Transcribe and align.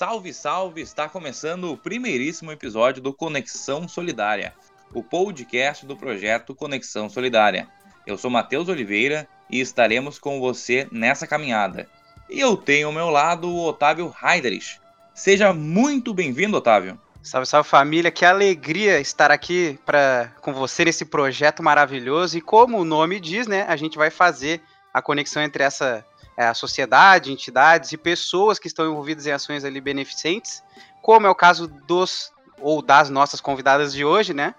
Salve, 0.00 0.32
salve! 0.32 0.80
Está 0.80 1.08
começando 1.08 1.70
o 1.70 1.76
primeiríssimo 1.76 2.50
episódio 2.50 3.02
do 3.02 3.12
Conexão 3.12 3.86
Solidária, 3.86 4.54
o 4.94 5.02
podcast 5.02 5.84
do 5.86 5.96
projeto 5.96 6.54
Conexão 6.54 7.08
Solidária. 7.08 7.68
Eu 8.06 8.18
sou 8.18 8.30
Matheus 8.30 8.68
Oliveira 8.68 9.28
e 9.50 9.60
estaremos 9.60 10.18
com 10.18 10.40
você 10.40 10.88
nessa 10.90 11.26
caminhada. 11.26 11.88
E 12.28 12.40
eu 12.40 12.56
tenho 12.56 12.86
ao 12.86 12.92
meu 12.92 13.10
lado 13.10 13.48
o 13.48 13.66
Otávio 13.66 14.14
Heiderich. 14.22 14.80
Seja 15.14 15.52
muito 15.52 16.14
bem-vindo, 16.14 16.56
Otávio. 16.56 16.98
Salve, 17.22 17.46
salve 17.46 17.68
família, 17.68 18.10
que 18.10 18.24
alegria 18.24 18.98
estar 18.98 19.30
aqui 19.30 19.78
pra, 19.84 20.32
com 20.40 20.54
você 20.54 20.86
nesse 20.86 21.04
projeto 21.04 21.62
maravilhoso. 21.62 22.38
E 22.38 22.40
como 22.40 22.78
o 22.78 22.84
nome 22.84 23.20
diz, 23.20 23.46
né, 23.46 23.66
a 23.68 23.76
gente 23.76 23.98
vai 23.98 24.10
fazer 24.10 24.62
a 24.92 25.02
conexão 25.02 25.42
entre 25.42 25.62
essa 25.62 26.04
é, 26.34 26.52
sociedade, 26.54 27.30
entidades 27.30 27.92
e 27.92 27.98
pessoas 27.98 28.58
que 28.58 28.68
estão 28.68 28.90
envolvidas 28.90 29.26
em 29.26 29.32
ações 29.32 29.66
ali 29.66 29.82
beneficentes, 29.82 30.62
como 31.02 31.26
é 31.26 31.30
o 31.30 31.34
caso 31.34 31.68
dos 31.68 32.32
ou 32.58 32.80
das 32.80 33.10
nossas 33.10 33.40
convidadas 33.40 33.92
de 33.92 34.02
hoje, 34.02 34.32
né? 34.32 34.54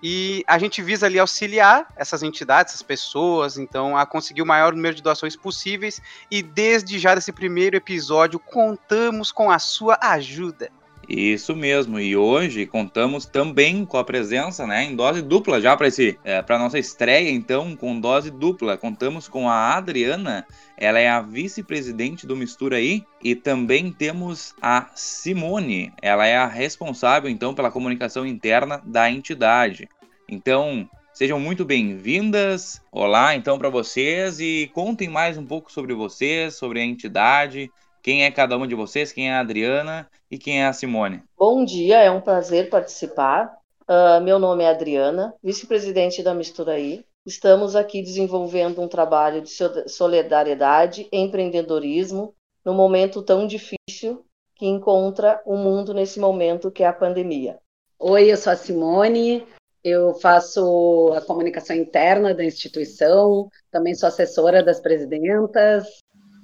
E 0.00 0.44
a 0.46 0.56
gente 0.56 0.80
visa 0.80 1.06
ali 1.06 1.18
auxiliar 1.18 1.88
essas 1.96 2.22
entidades, 2.22 2.72
essas 2.72 2.82
pessoas, 2.82 3.58
então, 3.58 3.96
a 3.96 4.06
conseguir 4.06 4.42
o 4.42 4.46
maior 4.46 4.72
número 4.72 4.94
de 4.94 5.02
doações 5.02 5.34
possíveis. 5.34 6.00
E 6.30 6.40
desde 6.40 6.96
já 7.00 7.16
desse 7.16 7.32
primeiro 7.32 7.76
episódio, 7.76 8.38
contamos 8.38 9.32
com 9.32 9.50
a 9.50 9.58
sua 9.58 9.98
ajuda. 10.00 10.70
Isso 11.08 11.56
mesmo, 11.56 11.98
e 11.98 12.14
hoje 12.14 12.66
contamos 12.66 13.24
também 13.24 13.86
com 13.86 13.96
a 13.96 14.04
presença, 14.04 14.66
né, 14.66 14.84
em 14.84 14.94
dose 14.94 15.22
dupla 15.22 15.58
já 15.58 15.74
para 15.74 15.88
é, 16.22 16.42
para 16.42 16.58
nossa 16.58 16.78
estreia, 16.78 17.30
então, 17.30 17.74
com 17.74 17.98
dose 17.98 18.30
dupla. 18.30 18.76
Contamos 18.76 19.26
com 19.26 19.48
a 19.48 19.74
Adriana, 19.74 20.46
ela 20.76 20.98
é 20.98 21.08
a 21.08 21.22
vice-presidente 21.22 22.26
do 22.26 22.36
Mistura 22.36 22.76
aí, 22.76 23.02
e 23.24 23.34
também 23.34 23.90
temos 23.90 24.54
a 24.60 24.90
Simone, 24.94 25.94
ela 26.02 26.26
é 26.26 26.36
a 26.36 26.46
responsável 26.46 27.30
então 27.30 27.54
pela 27.54 27.70
comunicação 27.70 28.26
interna 28.26 28.82
da 28.84 29.10
entidade. 29.10 29.88
Então, 30.28 30.86
Sejam 31.18 31.40
muito 31.40 31.64
bem-vindas. 31.64 32.80
Olá, 32.92 33.34
então, 33.34 33.58
para 33.58 33.68
vocês 33.68 34.38
e 34.38 34.70
contem 34.72 35.08
mais 35.08 35.36
um 35.36 35.44
pouco 35.44 35.72
sobre 35.72 35.92
vocês, 35.92 36.54
sobre 36.54 36.78
a 36.78 36.84
entidade, 36.84 37.72
quem 38.02 38.24
é 38.24 38.30
cada 38.30 38.56
uma 38.56 38.66
de 38.66 38.74
vocês? 38.74 39.12
Quem 39.12 39.30
é 39.30 39.34
a 39.34 39.40
Adriana 39.40 40.08
e 40.30 40.38
quem 40.38 40.62
é 40.62 40.66
a 40.66 40.72
Simone? 40.72 41.22
Bom 41.36 41.64
dia, 41.64 42.02
é 42.02 42.10
um 42.10 42.20
prazer 42.20 42.70
participar. 42.70 43.56
Uh, 43.88 44.20
meu 44.22 44.38
nome 44.38 44.64
é 44.64 44.68
Adriana, 44.68 45.34
vice-presidente 45.42 46.22
da 46.22 46.34
Misturaí. 46.34 47.04
Estamos 47.24 47.76
aqui 47.76 48.02
desenvolvendo 48.02 48.80
um 48.80 48.88
trabalho 48.88 49.42
de 49.42 49.50
solidariedade, 49.86 51.08
empreendedorismo, 51.12 52.34
num 52.64 52.74
momento 52.74 53.22
tão 53.22 53.46
difícil 53.46 54.24
que 54.54 54.66
encontra 54.66 55.40
o 55.46 55.56
mundo 55.56 55.94
nesse 55.94 56.18
momento 56.18 56.70
que 56.70 56.82
é 56.82 56.86
a 56.86 56.92
pandemia. 56.92 57.58
Oi, 57.98 58.30
eu 58.30 58.36
sou 58.36 58.52
a 58.52 58.56
Simone, 58.56 59.46
eu 59.82 60.14
faço 60.14 61.12
a 61.16 61.20
comunicação 61.20 61.74
interna 61.74 62.34
da 62.34 62.44
instituição, 62.44 63.48
também 63.70 63.94
sou 63.94 64.08
assessora 64.08 64.62
das 64.62 64.80
presidentas, 64.80 65.86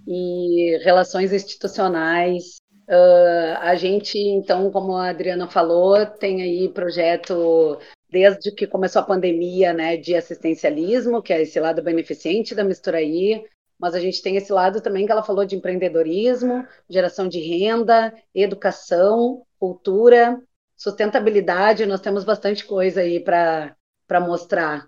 e 0.06 0.78
relações 0.82 1.32
institucionais. 1.32 2.56
Uh, 2.88 3.56
a 3.60 3.74
gente, 3.76 4.18
então, 4.18 4.70
como 4.70 4.94
a 4.94 5.08
Adriana 5.08 5.48
falou, 5.48 6.04
tem 6.04 6.42
aí 6.42 6.68
projeto 6.68 7.78
desde 8.10 8.52
que 8.52 8.66
começou 8.66 9.02
a 9.02 9.04
pandemia, 9.04 9.72
né, 9.72 9.96
de 9.96 10.14
assistencialismo, 10.14 11.20
que 11.20 11.32
é 11.32 11.42
esse 11.42 11.58
lado 11.58 11.82
beneficente 11.82 12.54
da 12.54 12.62
Misturaí, 12.62 13.44
mas 13.78 13.94
a 13.94 13.98
gente 13.98 14.22
tem 14.22 14.36
esse 14.36 14.52
lado 14.52 14.80
também 14.80 15.04
que 15.04 15.10
ela 15.10 15.22
falou 15.22 15.44
de 15.44 15.56
empreendedorismo, 15.56 16.64
geração 16.88 17.26
de 17.26 17.40
renda, 17.40 18.14
educação, 18.32 19.42
cultura, 19.58 20.40
sustentabilidade, 20.76 21.86
nós 21.86 22.00
temos 22.00 22.24
bastante 22.24 22.64
coisa 22.64 23.00
aí 23.00 23.18
para 23.18 23.76
mostrar. 24.20 24.86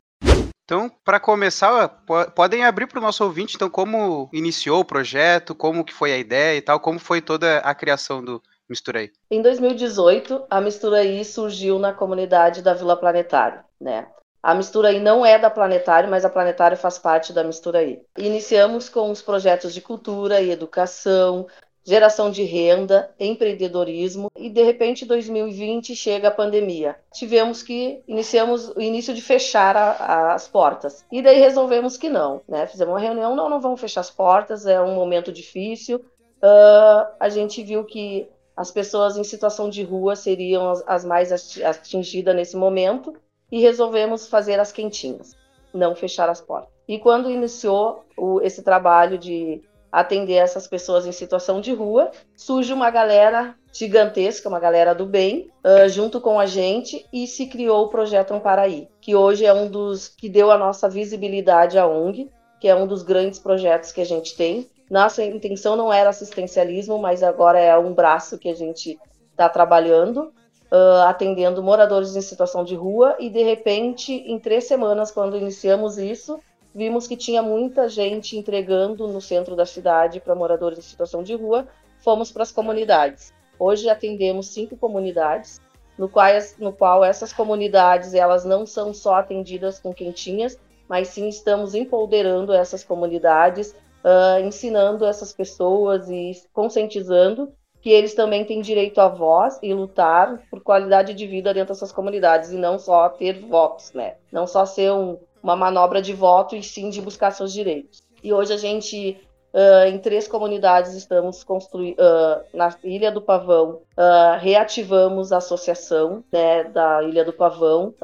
Então, 0.67 0.91
para 1.05 1.21
começar, 1.21 2.03
podem 2.35 2.65
abrir 2.65 2.89
para 2.89 2.99
o 2.99 3.03
nosso 3.03 3.23
ouvinte, 3.23 3.55
então, 3.55 3.71
como 3.71 4.29
iniciou 4.33 4.81
o 4.81 4.85
projeto, 4.85 5.55
como 5.55 5.85
que 5.85 5.95
foi 5.95 6.13
a 6.13 6.19
ideia 6.19 6.59
e 6.59 6.61
tal, 6.61 6.81
como 6.81 6.99
foi 6.99 7.23
toda 7.23 7.59
a 7.59 7.73
criação 7.73 8.21
do 8.21 8.43
Misturaí? 8.69 9.13
Em 9.31 9.41
2018, 9.41 10.45
a 10.51 10.61
Misturaí 10.61 11.25
surgiu 11.25 11.79
na 11.79 11.93
comunidade 11.93 12.63
da 12.63 12.75
Vila 12.75 12.97
Planetário, 12.97 13.61
né? 13.81 14.09
A 14.43 14.55
Misturaí 14.57 14.99
não 14.99 15.25
é 15.25 15.39
da 15.39 15.51
Planetário, 15.51 16.11
mas 16.11 16.25
a 16.25 16.31
Planetário 16.31 16.77
faz 16.77 16.99
parte 16.99 17.33
da 17.33 17.45
Misturaí. 17.45 18.01
Iniciamos 18.19 18.89
com 18.89 19.11
os 19.13 19.23
projetos 19.23 19.73
de 19.73 19.81
cultura 19.81 20.41
e 20.41 20.51
educação, 20.51 21.47
geração 21.87 22.31
de 22.31 22.43
renda, 22.43 23.11
empreendedorismo 23.19 24.31
e 24.37 24.51
de 24.51 24.63
repente 24.63 25.07
2020 25.07 25.95
chega 25.95 26.29
a 26.29 26.33
pandemia. 26.33 26.97
Tivemos 27.13 27.63
que 27.63 28.03
iniciamos 28.09 28.71
o 28.71 28.81
início 28.81 29.15
de 29.15 29.23
fechar 29.23 29.77
a, 29.77 29.91
a, 29.93 30.35
as 30.35 30.49
portas 30.49 31.05
e 31.13 31.23
daí 31.23 31.39
resolvemos 31.39 31.97
que 31.97 32.09
não, 32.09 32.41
né? 32.49 32.67
Fizemos 32.67 32.93
uma 32.93 33.01
reunião, 33.01 33.37
não, 33.37 33.49
não 33.49 33.61
vamos 33.61 33.81
fechar 33.81 34.01
as 34.01 34.11
portas, 34.11 34.67
é 34.67 34.81
um 34.81 34.97
momento 34.97 35.31
difícil. 35.31 35.99
Uh, 36.43 37.07
a 37.21 37.29
gente 37.29 37.63
viu 37.63 37.85
que 37.85 38.29
as 38.57 38.73
pessoas 38.73 39.17
em 39.17 39.25
situação 39.25 39.71
de 39.71 39.85
rua 39.85 40.17
seriam 40.17 40.69
as, 40.69 40.83
as 40.87 41.05
mais 41.05 41.31
atingidas 41.63 42.35
nesse 42.35 42.57
momento 42.57 43.15
e 43.51 43.61
resolvemos 43.61 44.27
fazer 44.27 44.59
as 44.59 44.73
quentinhas, 44.73 45.37
não 45.73 45.95
fechar 45.95 46.29
as 46.29 46.41
portas. 46.41 46.75
E 46.89 46.99
quando 46.99 47.31
iniciou 47.31 48.05
o, 48.17 48.41
esse 48.41 48.63
trabalho 48.63 49.19
de 49.19 49.63
atender 49.91 50.35
essas 50.35 50.67
pessoas 50.67 51.07
em 51.07 51.13
situação 51.13 51.61
de 51.61 51.73
rua, 51.73 52.11
surge 52.37 52.73
uma 52.73 52.91
galera 52.91 53.55
gigantesca, 53.73 54.49
uma 54.49 54.59
galera 54.59 54.95
do 54.95 55.05
bem, 55.05 55.51
uh, 55.65 55.89
junto 55.89 56.21
com 56.21 56.41
a 56.41 56.47
gente, 56.47 57.07
e 57.13 57.27
se 57.27 57.47
criou 57.47 57.85
o 57.85 57.89
Projeto 57.89 58.33
Amparaí, 58.33 58.89
que 59.01 59.15
hoje 59.15 59.45
é 59.45 59.53
um 59.53 59.69
dos 59.69 60.09
que 60.09 60.29
deu 60.29 60.51
a 60.51 60.59
nossa 60.59 60.89
visibilidade 60.89 61.79
à 61.79 61.87
ONG, 61.87 62.31
que 62.61 62.69
é 62.69 62.75
um 62.75 62.87
dos 62.87 63.03
grandes 63.03 63.39
projetos 63.39 63.93
que 63.93 64.01
a 64.01 64.07
gente 64.07 64.35
tem. 64.35 64.69
Nossa 64.91 65.23
intenção 65.23 65.77
não 65.77 65.93
era 65.93 66.11
assistencialismo, 66.11 66.99
mas 66.99 67.23
agora 67.23 67.61
é 67.61 67.77
um 67.77 67.93
braço 67.93 68.39
que 68.39 68.49
a 68.49 68.55
gente 68.55 68.99
está 69.31 69.49
trabalhando, 69.49 70.33
uh, 70.73 71.03
atendendo 71.07 71.63
moradores 71.63 72.17
em 72.17 72.23
situação 72.23 72.65
de 72.65 72.75
rua, 72.75 73.17
e 73.19 73.29
de 73.29 73.43
repente, 73.43 74.13
em 74.13 74.39
três 74.39 74.65
semanas, 74.65 75.11
quando 75.11 75.37
iniciamos 75.37 75.99
isso, 75.99 76.39
vimos 76.77 77.07
que 77.07 77.17
tinha 77.17 77.43
muita 77.43 77.89
gente 77.89 78.37
entregando 78.37 79.09
no 79.09 79.19
centro 79.19 79.57
da 79.57 79.65
cidade 79.65 80.21
para 80.21 80.35
moradores 80.35 80.79
em 80.79 80.83
situação 80.83 81.23
de 81.23 81.35
rua. 81.35 81.67
Fomos 82.01 82.31
para 82.31 82.43
as 82.43 82.53
comunidades. 82.53 83.33
Hoje 83.59 83.89
atendemos 83.89 84.49
cinco 84.49 84.77
comunidades, 84.77 85.59
no 85.97 86.07
qual, 86.07 86.27
no 86.59 86.75
qual 86.75 87.03
essas 87.03 87.33
comunidades 87.33 88.13
elas 88.13 88.45
não 88.45 88.67
são 88.67 88.93
só 88.93 89.15
atendidas 89.15 89.81
com 89.81 89.95
quentinhas, 89.95 90.59
mas 90.87 91.09
sim 91.09 91.27
estamos 91.27 91.75
empoderando 91.75 92.53
essas 92.53 92.85
comunidades, 92.85 93.75
uh, 94.05 94.45
ensinando 94.45 95.07
essas 95.07 95.33
pessoas 95.33 96.11
e 96.11 96.33
conscientizando 96.53 97.51
que 97.81 97.89
eles 97.89 98.15
também 98.15 98.45
têm 98.45 98.61
direito 98.61 99.01
à 99.01 99.09
voz 99.09 99.59
e 99.63 99.73
lutar 99.73 100.43
por 100.51 100.61
qualidade 100.61 101.15
de 101.15 101.27
vida 101.27 101.55
dentro 101.55 101.73
dessas 101.73 101.93
comunidades 101.93 102.51
e 102.51 102.57
não 102.57 102.79
só 102.79 103.09
ter 103.09 103.41
votos, 103.47 103.93
né? 103.95 104.17
Não 104.31 104.47
só 104.47 104.67
ser 104.67 104.93
um, 104.93 105.17
uma 105.47 105.55
manobra 105.55 106.03
de 106.03 106.13
voto 106.13 106.57
e 106.57 106.63
sim 106.63 106.91
de 106.91 107.01
buscar 107.01 107.31
seus 107.31 107.53
direitos. 107.53 108.03
E 108.23 108.33
hoje 108.33 108.53
a 108.53 108.57
gente, 108.57 109.17
uh, 109.55 109.87
em 109.87 109.97
três 109.97 110.27
comunidades, 110.27 110.93
estamos 110.95 111.45
construindo, 111.45 112.01
uh, 112.01 112.43
na 112.53 112.75
Ilha 112.83 113.13
do 113.13 113.23
Pavão, 113.23 113.81
uh, 113.97 114.39
reativamos 114.41 115.31
a 115.31 115.37
associação 115.37 116.25
né, 116.33 116.65
da 116.65 117.01
Ilha 117.05 117.25
do 117.25 117.33
Pavão, 117.33 117.95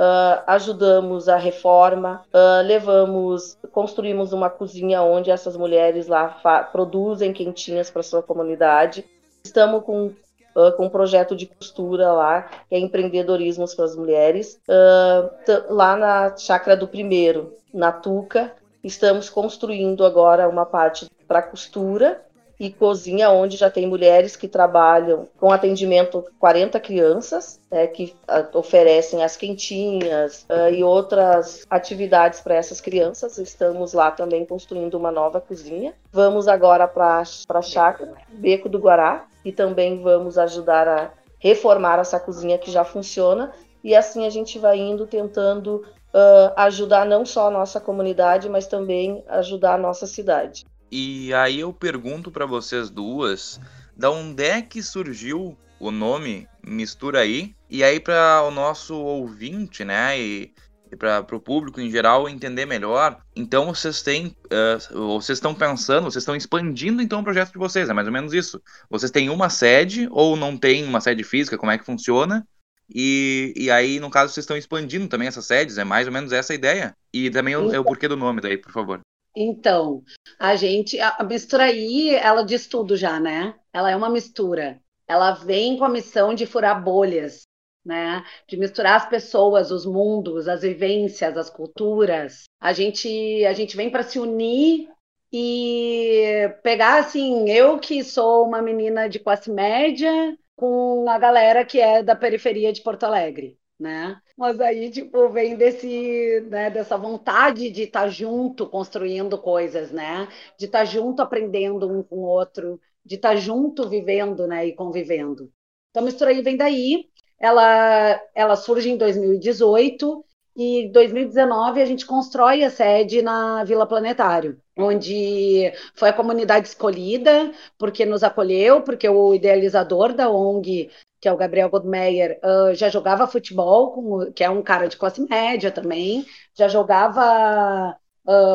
ajudamos 0.46 1.28
a 1.28 1.36
reforma, 1.36 2.22
levamos, 2.64 3.58
construímos 3.72 4.32
uma 4.32 4.48
cozinha 4.48 5.02
onde 5.02 5.30
essas 5.30 5.56
mulheres 5.56 6.06
lá 6.06 6.28
produzem 6.70 7.32
quentinhas 7.32 7.90
para 7.90 8.04
sua 8.04 8.22
comunidade. 8.22 9.04
Estamos 9.44 9.82
com 9.82 10.12
uh, 10.56 10.72
com 10.76 10.86
um 10.86 10.90
projeto 10.90 11.36
de 11.36 11.46
costura 11.46 12.12
lá, 12.12 12.42
que 12.68 12.74
é 12.74 12.78
empreendedorismo 12.78 13.64
para 13.74 13.84
as 13.84 13.96
mulheres. 13.96 14.60
Uh, 14.68 15.74
lá 15.74 15.96
na 15.96 16.36
chácara 16.36 16.76
do 16.76 16.88
primeiro, 16.88 17.54
na 17.72 17.92
Tuca, 17.92 18.52
estamos 18.82 19.28
construindo 19.28 20.04
agora 20.04 20.48
uma 20.48 20.66
parte 20.66 21.08
para 21.26 21.42
costura 21.42 22.20
e 22.62 22.70
cozinha, 22.70 23.28
onde 23.28 23.56
já 23.56 23.68
tem 23.68 23.88
mulheres 23.88 24.36
que 24.36 24.46
trabalham 24.46 25.28
com 25.36 25.50
atendimento 25.50 26.24
40 26.38 26.78
crianças, 26.78 27.60
né, 27.68 27.88
que 27.88 28.14
uh, 28.28 28.56
oferecem 28.56 29.24
as 29.24 29.36
quentinhas 29.36 30.46
uh, 30.48 30.72
e 30.72 30.84
outras 30.84 31.66
atividades 31.68 32.40
para 32.40 32.54
essas 32.54 32.80
crianças. 32.80 33.36
Estamos 33.36 33.94
lá 33.94 34.12
também 34.12 34.46
construindo 34.46 34.94
uma 34.94 35.10
nova 35.10 35.40
cozinha. 35.40 35.92
Vamos 36.12 36.46
agora 36.46 36.86
para 36.86 37.24
a 37.48 37.62
chácara, 37.62 38.14
Beco 38.28 38.68
do 38.68 38.78
Guará, 38.78 39.26
e 39.44 39.50
também 39.50 40.00
vamos 40.00 40.38
ajudar 40.38 40.86
a 40.86 41.10
reformar 41.40 41.98
essa 41.98 42.20
cozinha 42.20 42.58
que 42.58 42.70
já 42.70 42.84
funciona 42.84 43.52
e 43.82 43.92
assim 43.96 44.24
a 44.24 44.30
gente 44.30 44.60
vai 44.60 44.78
indo 44.78 45.04
tentando 45.04 45.84
uh, 46.14 46.52
ajudar 46.58 47.04
não 47.04 47.26
só 47.26 47.48
a 47.48 47.50
nossa 47.50 47.80
comunidade, 47.80 48.48
mas 48.48 48.68
também 48.68 49.24
ajudar 49.26 49.74
a 49.74 49.78
nossa 49.78 50.06
cidade. 50.06 50.64
E 50.94 51.32
aí 51.32 51.60
eu 51.60 51.72
pergunto 51.72 52.30
para 52.30 52.44
vocês 52.44 52.90
duas, 52.90 53.58
da 53.96 54.10
onde 54.10 54.44
é 54.44 54.60
que 54.60 54.82
surgiu 54.82 55.56
o 55.80 55.90
nome 55.90 56.46
Mistura 56.62 57.20
aí? 57.20 57.54
E 57.70 57.82
aí 57.82 57.98
para 57.98 58.42
o 58.42 58.50
nosso 58.50 58.94
ouvinte, 58.94 59.86
né, 59.86 60.20
e, 60.20 60.52
e 60.92 60.94
para 60.94 61.24
o 61.32 61.40
público 61.40 61.80
em 61.80 61.90
geral 61.90 62.28
entender 62.28 62.66
melhor, 62.66 63.18
então 63.34 63.74
vocês 63.74 64.02
têm, 64.02 64.36
uh, 64.52 65.16
vocês 65.16 65.38
estão 65.38 65.54
pensando, 65.54 66.04
vocês 66.04 66.20
estão 66.20 66.36
expandindo 66.36 67.00
então 67.00 67.20
o 67.20 67.24
projeto 67.24 67.52
de 67.52 67.58
vocês, 67.58 67.88
é 67.88 67.94
mais 67.94 68.06
ou 68.06 68.12
menos 68.12 68.34
isso. 68.34 68.60
Vocês 68.90 69.10
têm 69.10 69.30
uma 69.30 69.48
sede 69.48 70.06
ou 70.10 70.36
não 70.36 70.58
tem 70.58 70.84
uma 70.84 71.00
sede 71.00 71.24
física, 71.24 71.56
como 71.56 71.72
é 71.72 71.78
que 71.78 71.86
funciona? 71.86 72.46
E, 72.94 73.54
e 73.56 73.70
aí, 73.70 73.98
no 73.98 74.10
caso, 74.10 74.34
vocês 74.34 74.44
estão 74.44 74.58
expandindo 74.58 75.08
também 75.08 75.26
essas 75.26 75.46
sedes, 75.46 75.78
é 75.78 75.84
mais 75.84 76.06
ou 76.06 76.12
menos 76.12 76.32
essa 76.32 76.52
a 76.52 76.56
ideia. 76.56 76.94
E 77.14 77.30
também 77.30 77.54
então, 77.54 77.72
é 77.72 77.80
o 77.80 77.84
porquê 77.84 78.06
do 78.06 78.16
nome 78.16 78.42
daí, 78.42 78.58
por 78.58 78.70
favor. 78.70 79.00
Então, 79.34 80.02
a 80.38 80.56
gente, 80.56 80.98
a 81.00 81.22
mistura 81.24 81.64
aí, 81.64 82.14
ela 82.14 82.42
diz 82.44 82.66
tudo 82.66 82.96
já, 82.96 83.18
né? 83.18 83.54
Ela 83.72 83.90
é 83.90 83.96
uma 83.96 84.10
mistura. 84.10 84.80
Ela 85.08 85.32
vem 85.32 85.78
com 85.78 85.84
a 85.84 85.88
missão 85.88 86.34
de 86.34 86.46
furar 86.46 86.82
bolhas, 86.82 87.42
né? 87.84 88.24
De 88.46 88.56
misturar 88.56 88.96
as 88.96 89.08
pessoas, 89.08 89.70
os 89.70 89.86
mundos, 89.86 90.48
as 90.48 90.62
vivências, 90.62 91.36
as 91.36 91.48
culturas. 91.48 92.44
A 92.60 92.72
gente, 92.72 93.44
a 93.46 93.52
gente 93.52 93.76
vem 93.76 93.90
para 93.90 94.02
se 94.02 94.18
unir 94.18 94.88
e 95.32 96.54
pegar 96.62 96.98
assim, 96.98 97.48
eu 97.50 97.78
que 97.78 98.04
sou 98.04 98.46
uma 98.46 98.60
menina 98.60 99.08
de 99.08 99.18
classe 99.18 99.50
média, 99.50 100.36
com 100.54 101.08
a 101.08 101.18
galera 101.18 101.64
que 101.64 101.80
é 101.80 102.02
da 102.02 102.14
periferia 102.14 102.72
de 102.72 102.82
Porto 102.82 103.04
Alegre, 103.04 103.58
né? 103.78 104.20
Mas 104.36 104.60
aí, 104.60 104.90
tipo, 104.90 105.28
vem 105.30 105.56
desse, 105.56 106.40
né, 106.48 106.70
dessa 106.70 106.96
vontade 106.96 107.70
de 107.70 107.82
estar 107.82 108.02
tá 108.02 108.08
junto 108.08 108.68
construindo 108.68 109.38
coisas, 109.38 109.90
né? 109.92 110.28
De 110.58 110.66
estar 110.66 110.80
tá 110.80 110.84
junto 110.84 111.20
aprendendo 111.22 111.88
um 111.90 112.02
com 112.02 112.16
o 112.16 112.22
outro, 112.22 112.80
de 113.04 113.16
estar 113.16 113.30
tá 113.30 113.36
junto 113.36 113.88
vivendo, 113.88 114.46
né, 114.46 114.66
e 114.66 114.74
convivendo. 114.74 115.50
Então, 115.90 116.02
a 116.02 116.06
mistura 116.06 116.30
aí 116.30 116.42
vem 116.42 116.56
daí. 116.56 117.08
Ela, 117.38 118.20
ela 118.34 118.54
surge 118.56 118.88
em 118.88 118.96
2018 118.96 120.24
e 120.56 120.86
em 120.86 120.92
2019 120.92 121.80
a 121.80 121.84
gente 121.86 122.06
constrói 122.06 122.62
a 122.62 122.70
sede 122.70 123.22
na 123.22 123.64
Vila 123.64 123.86
Planetário, 123.86 124.60
onde 124.76 125.72
foi 125.94 126.10
a 126.10 126.12
comunidade 126.12 126.68
escolhida, 126.68 127.52
porque 127.78 128.04
nos 128.04 128.22
acolheu, 128.22 128.82
porque 128.82 129.08
o 129.08 129.34
idealizador 129.34 130.12
da 130.12 130.30
ONG, 130.30 130.90
que 131.20 131.28
é 131.28 131.32
o 131.32 131.36
Gabriel 131.36 131.70
Godmeyer, 131.70 132.38
já 132.74 132.88
jogava 132.88 133.26
futebol, 133.26 134.30
que 134.32 134.44
é 134.44 134.50
um 134.50 134.62
cara 134.62 134.88
de 134.88 134.96
classe 134.96 135.26
média 135.28 135.70
também, 135.70 136.26
já 136.54 136.68
jogava 136.68 137.96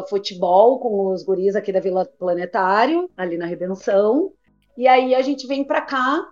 futebol 0.10 0.80
com 0.80 1.14
os 1.14 1.24
guris 1.24 1.56
aqui 1.56 1.72
da 1.72 1.80
Vila 1.80 2.06
Planetário, 2.06 3.10
ali 3.18 3.38
na 3.38 3.46
Redenção, 3.46 4.32
e 4.78 4.88
aí 4.88 5.16
a 5.16 5.22
gente 5.22 5.48
vem 5.48 5.64
para 5.64 5.82
cá, 5.82 6.28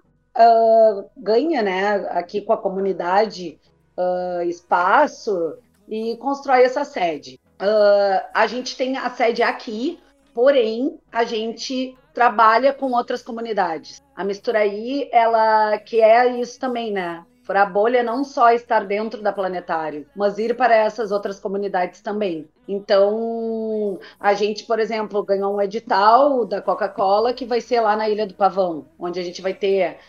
ganha, 1.17 1.61
né, 1.61 1.95
aqui 2.09 2.41
com 2.41 2.53
a 2.53 2.57
comunidade 2.57 3.59
uh, 3.97 4.41
espaço 4.43 5.57
e 5.87 6.15
constrói 6.17 6.63
essa 6.63 6.83
sede. 6.83 7.39
Uh, 7.61 8.25
a 8.33 8.47
gente 8.47 8.75
tem 8.75 8.97
a 8.97 9.09
sede 9.09 9.41
aqui, 9.41 9.99
porém 10.33 10.99
a 11.11 11.23
gente 11.23 11.97
trabalha 12.13 12.73
com 12.73 12.91
outras 12.91 13.21
comunidades. 13.21 14.01
A 14.15 14.23
Misturaí, 14.23 15.09
ela 15.11 15.77
que 15.77 16.01
é 16.01 16.39
isso 16.39 16.59
também, 16.59 16.91
né? 16.91 17.23
Furar 17.43 17.67
a 17.67 17.69
bolha 17.69 18.01
não 18.01 18.23
só 18.23 18.51
estar 18.51 18.85
dentro 18.85 19.21
da 19.21 19.31
planetário, 19.31 20.07
mas 20.15 20.39
ir 20.39 20.57
para 20.57 20.75
essas 20.75 21.11
outras 21.11 21.39
comunidades 21.39 22.01
também. 22.01 22.47
Então, 22.67 23.99
a 24.19 24.33
gente, 24.33 24.63
por 24.63 24.79
exemplo, 24.79 25.21
ganhou 25.21 25.55
um 25.55 25.61
edital 25.61 26.43
da 26.43 26.59
Coca-Cola 26.59 27.33
que 27.33 27.45
vai 27.45 27.61
ser 27.61 27.81
lá 27.81 27.95
na 27.95 28.09
Ilha 28.09 28.25
do 28.25 28.33
Pavão, 28.33 28.87
onde 28.97 29.19
a 29.19 29.23
gente 29.23 29.43
vai 29.43 29.53
ter 29.53 29.99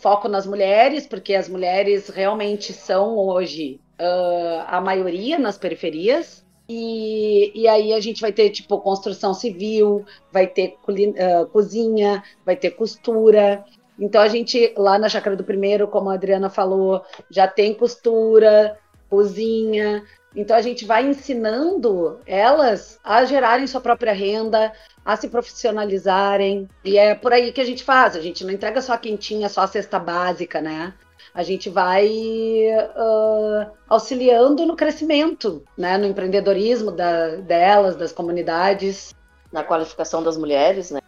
foco 0.00 0.28
nas 0.28 0.46
mulheres, 0.46 1.06
porque 1.06 1.34
as 1.34 1.48
mulheres 1.48 2.08
realmente 2.08 2.72
são 2.72 3.16
hoje 3.16 3.80
uh, 4.00 4.64
a 4.66 4.80
maioria 4.80 5.38
nas 5.38 5.58
periferias. 5.58 6.46
E, 6.68 7.50
e 7.54 7.66
aí 7.66 7.94
a 7.94 8.00
gente 8.00 8.20
vai 8.20 8.30
ter 8.30 8.50
tipo 8.50 8.78
construção 8.80 9.32
civil, 9.32 10.04
vai 10.30 10.46
ter 10.46 10.76
uh, 10.86 11.46
cozinha, 11.46 12.22
vai 12.44 12.56
ter 12.56 12.72
costura. 12.72 13.64
Então 13.98 14.20
a 14.20 14.28
gente 14.28 14.74
lá 14.76 14.98
na 14.98 15.08
Chácara 15.08 15.34
do 15.34 15.44
Primeiro, 15.44 15.88
como 15.88 16.10
a 16.10 16.14
Adriana 16.14 16.50
falou, 16.50 17.02
já 17.30 17.48
tem 17.48 17.74
costura, 17.74 18.78
cozinha, 19.08 20.04
então 20.34 20.56
a 20.56 20.60
gente 20.60 20.84
vai 20.84 21.06
ensinando 21.06 22.20
elas 22.26 22.98
a 23.02 23.24
gerarem 23.24 23.66
sua 23.66 23.80
própria 23.80 24.12
renda, 24.12 24.72
a 25.04 25.16
se 25.16 25.28
profissionalizarem. 25.28 26.68
E 26.84 26.98
é 26.98 27.14
por 27.14 27.32
aí 27.32 27.52
que 27.52 27.60
a 27.60 27.64
gente 27.64 27.82
faz. 27.82 28.14
A 28.14 28.20
gente 28.20 28.44
não 28.44 28.52
entrega 28.52 28.80
só 28.80 28.92
a 28.92 28.98
quentinha, 28.98 29.48
só 29.48 29.62
a 29.62 29.66
cesta 29.66 29.98
básica, 29.98 30.60
né? 30.60 30.94
A 31.34 31.42
gente 31.42 31.70
vai 31.70 32.08
uh, 32.08 33.70
auxiliando 33.88 34.66
no 34.66 34.76
crescimento, 34.76 35.62
né? 35.76 35.96
no 35.96 36.06
empreendedorismo 36.06 36.90
da, 36.90 37.36
delas, 37.36 37.96
das 37.96 38.12
comunidades. 38.12 39.14
Na 39.52 39.64
qualificação 39.64 40.22
das 40.22 40.36
mulheres, 40.36 40.90
né? 40.90 41.00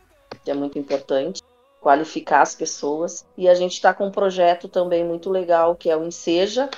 que 0.44 0.50
é 0.50 0.55
muito 0.55 0.78
importante 0.78 1.43
qualificar 1.81 2.43
as 2.43 2.55
pessoas. 2.55 3.26
E 3.37 3.49
a 3.49 3.55
gente 3.55 3.73
está 3.73 3.93
com 3.93 4.06
um 4.06 4.11
projeto 4.11 4.69
também 4.69 5.05
muito 5.05 5.31
legal, 5.31 5.75
que 5.75 5.90
é 5.90 5.96
o 5.96 6.05
Enseja, 6.05 6.69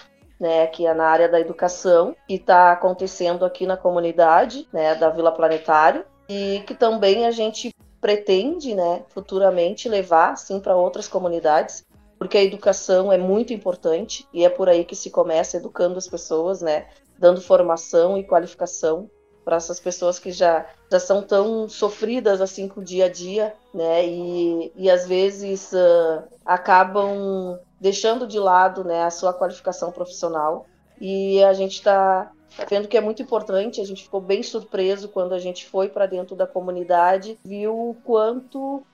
né, 0.43 0.67
que 0.67 0.85
é 0.85 0.93
na 0.93 1.07
área 1.07 1.29
da 1.29 1.39
educação, 1.39 2.17
que 2.27 2.35
está 2.35 2.73
acontecendo 2.73 3.45
aqui 3.45 3.65
na 3.65 3.77
comunidade 3.77 4.67
né, 4.73 4.93
da 4.97 5.09
Vila 5.09 5.31
Planetário, 5.31 6.05
e 6.29 6.65
que 6.67 6.75
também 6.75 7.27
a 7.27 7.31
gente 7.31 7.73
pretende 8.01 8.75
né, 8.75 9.05
futuramente 9.11 9.89
levar 9.89 10.37
sim, 10.37 10.59
para 10.59 10.75
outras 10.75 11.07
comunidades, 11.07 11.87
porque 12.19 12.37
a 12.37 12.43
educação 12.43 13.13
é 13.13 13.17
muito 13.17 13.53
importante 13.53 14.27
e 14.35 14.45
é 14.45 14.49
por 14.49 14.69
aí 14.69 14.85
que 14.85 14.97
se 14.97 15.11
começa 15.11 15.59
educando 15.59 15.97
as 15.97 16.09
pessoas, 16.09 16.61
né, 16.61 16.89
dando 17.17 17.41
formação 17.41 18.19
e 18.19 18.25
qualificação 18.25 19.09
para 19.45 19.57
essas 19.57 19.81
pessoas 19.81 20.19
que 20.19 20.31
já, 20.31 20.67
já 20.91 21.01
são 21.01 21.23
tão 21.23 21.69
sofridas 21.69 22.41
assim 22.41 22.69
com 22.69 22.81
o 22.81 22.85
dia 22.85 23.07
a 23.07 23.09
dia, 23.09 23.55
né? 23.75 24.07
E, 24.07 24.73
e 24.77 24.91
às 24.91 25.07
vezes 25.07 25.73
uh, 25.73 26.23
acabam 26.45 27.59
deixando 27.81 28.27
de 28.27 28.39
lado 28.39 28.85
né, 28.85 29.03
a 29.03 29.11
sua 29.11 29.33
qualificação 29.33 29.91
profissional. 29.91 30.67
E 31.01 31.43
a 31.43 31.53
gente 31.53 31.75
está 31.75 32.31
tá 32.57 32.65
vendo 32.69 32.87
que 32.87 32.97
é 32.97 33.01
muito 33.01 33.23
importante. 33.23 33.81
A 33.81 33.85
gente 33.85 34.05
ficou 34.05 34.21
bem 34.21 34.43
surpreso 34.43 35.09
quando 35.09 35.35
a 35.35 35.39
gente 35.39 35.67
foi 35.67 35.89
para 35.89 36.07
dentro 36.07 36.37
da 36.37 36.47
comunidade, 36.47 37.39
viu 37.45 37.91
o 37.91 37.97
quanto 38.05 38.77
uh, 38.77 38.85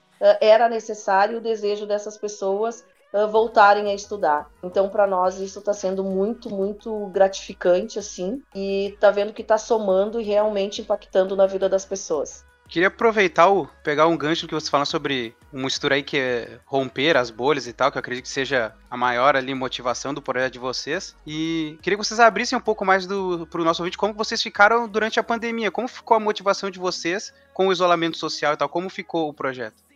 era 0.40 0.68
necessário 0.68 1.38
o 1.38 1.42
desejo 1.42 1.86
dessas 1.86 2.16
pessoas 2.16 2.84
uh, 3.12 3.28
voltarem 3.28 3.90
a 3.90 3.94
estudar. 3.94 4.50
Então, 4.62 4.88
para 4.88 5.06
nós, 5.06 5.38
isso 5.38 5.58
está 5.58 5.72
sendo 5.72 6.02
muito, 6.04 6.50
muito 6.50 7.06
gratificante, 7.06 7.98
assim, 7.98 8.42
e 8.54 8.86
está 8.94 9.10
vendo 9.10 9.32
que 9.32 9.42
está 9.42 9.58
somando 9.58 10.20
e 10.20 10.24
realmente 10.24 10.80
impactando 10.80 11.36
na 11.36 11.46
vida 11.46 11.68
das 11.68 11.84
pessoas. 11.84 12.46
Queria 12.68 12.88
aproveitar 12.88 13.48
o 13.48 13.66
pegar 13.82 14.06
um 14.06 14.16
gancho 14.16 14.46
que 14.46 14.54
você 14.54 14.70
fala 14.70 14.84
sobre 14.84 15.34
um 15.50 15.64
mistura 15.64 15.94
aí 15.94 16.02
que 16.02 16.18
é 16.18 16.60
romper 16.66 17.16
as 17.16 17.30
bolhas 17.30 17.66
e 17.66 17.72
tal, 17.72 17.90
que 17.90 17.96
eu 17.96 18.00
acredito 18.00 18.24
que 18.24 18.30
seja 18.30 18.74
a 18.90 18.96
maior 18.96 19.34
ali 19.34 19.54
motivação 19.54 20.12
do 20.12 20.20
projeto 20.20 20.52
de 20.52 20.58
vocês. 20.58 21.16
E 21.26 21.78
queria 21.80 21.98
que 21.98 22.04
vocês 22.04 22.20
abrissem 22.20 22.58
um 22.58 22.60
pouco 22.60 22.84
mais 22.84 23.06
do 23.06 23.48
pro 23.50 23.64
nosso 23.64 23.82
ouvinte 23.82 23.96
como 23.96 24.12
vocês 24.12 24.42
ficaram 24.42 24.86
durante 24.86 25.18
a 25.18 25.22
pandemia, 25.22 25.70
como 25.70 25.88
ficou 25.88 26.14
a 26.14 26.20
motivação 26.20 26.70
de 26.70 26.78
vocês 26.78 27.32
com 27.54 27.68
o 27.68 27.72
isolamento 27.72 28.18
social 28.18 28.52
e 28.52 28.56
tal, 28.58 28.68
como 28.68 28.90
ficou 28.90 29.30
o 29.30 29.34
projeto? 29.34 29.87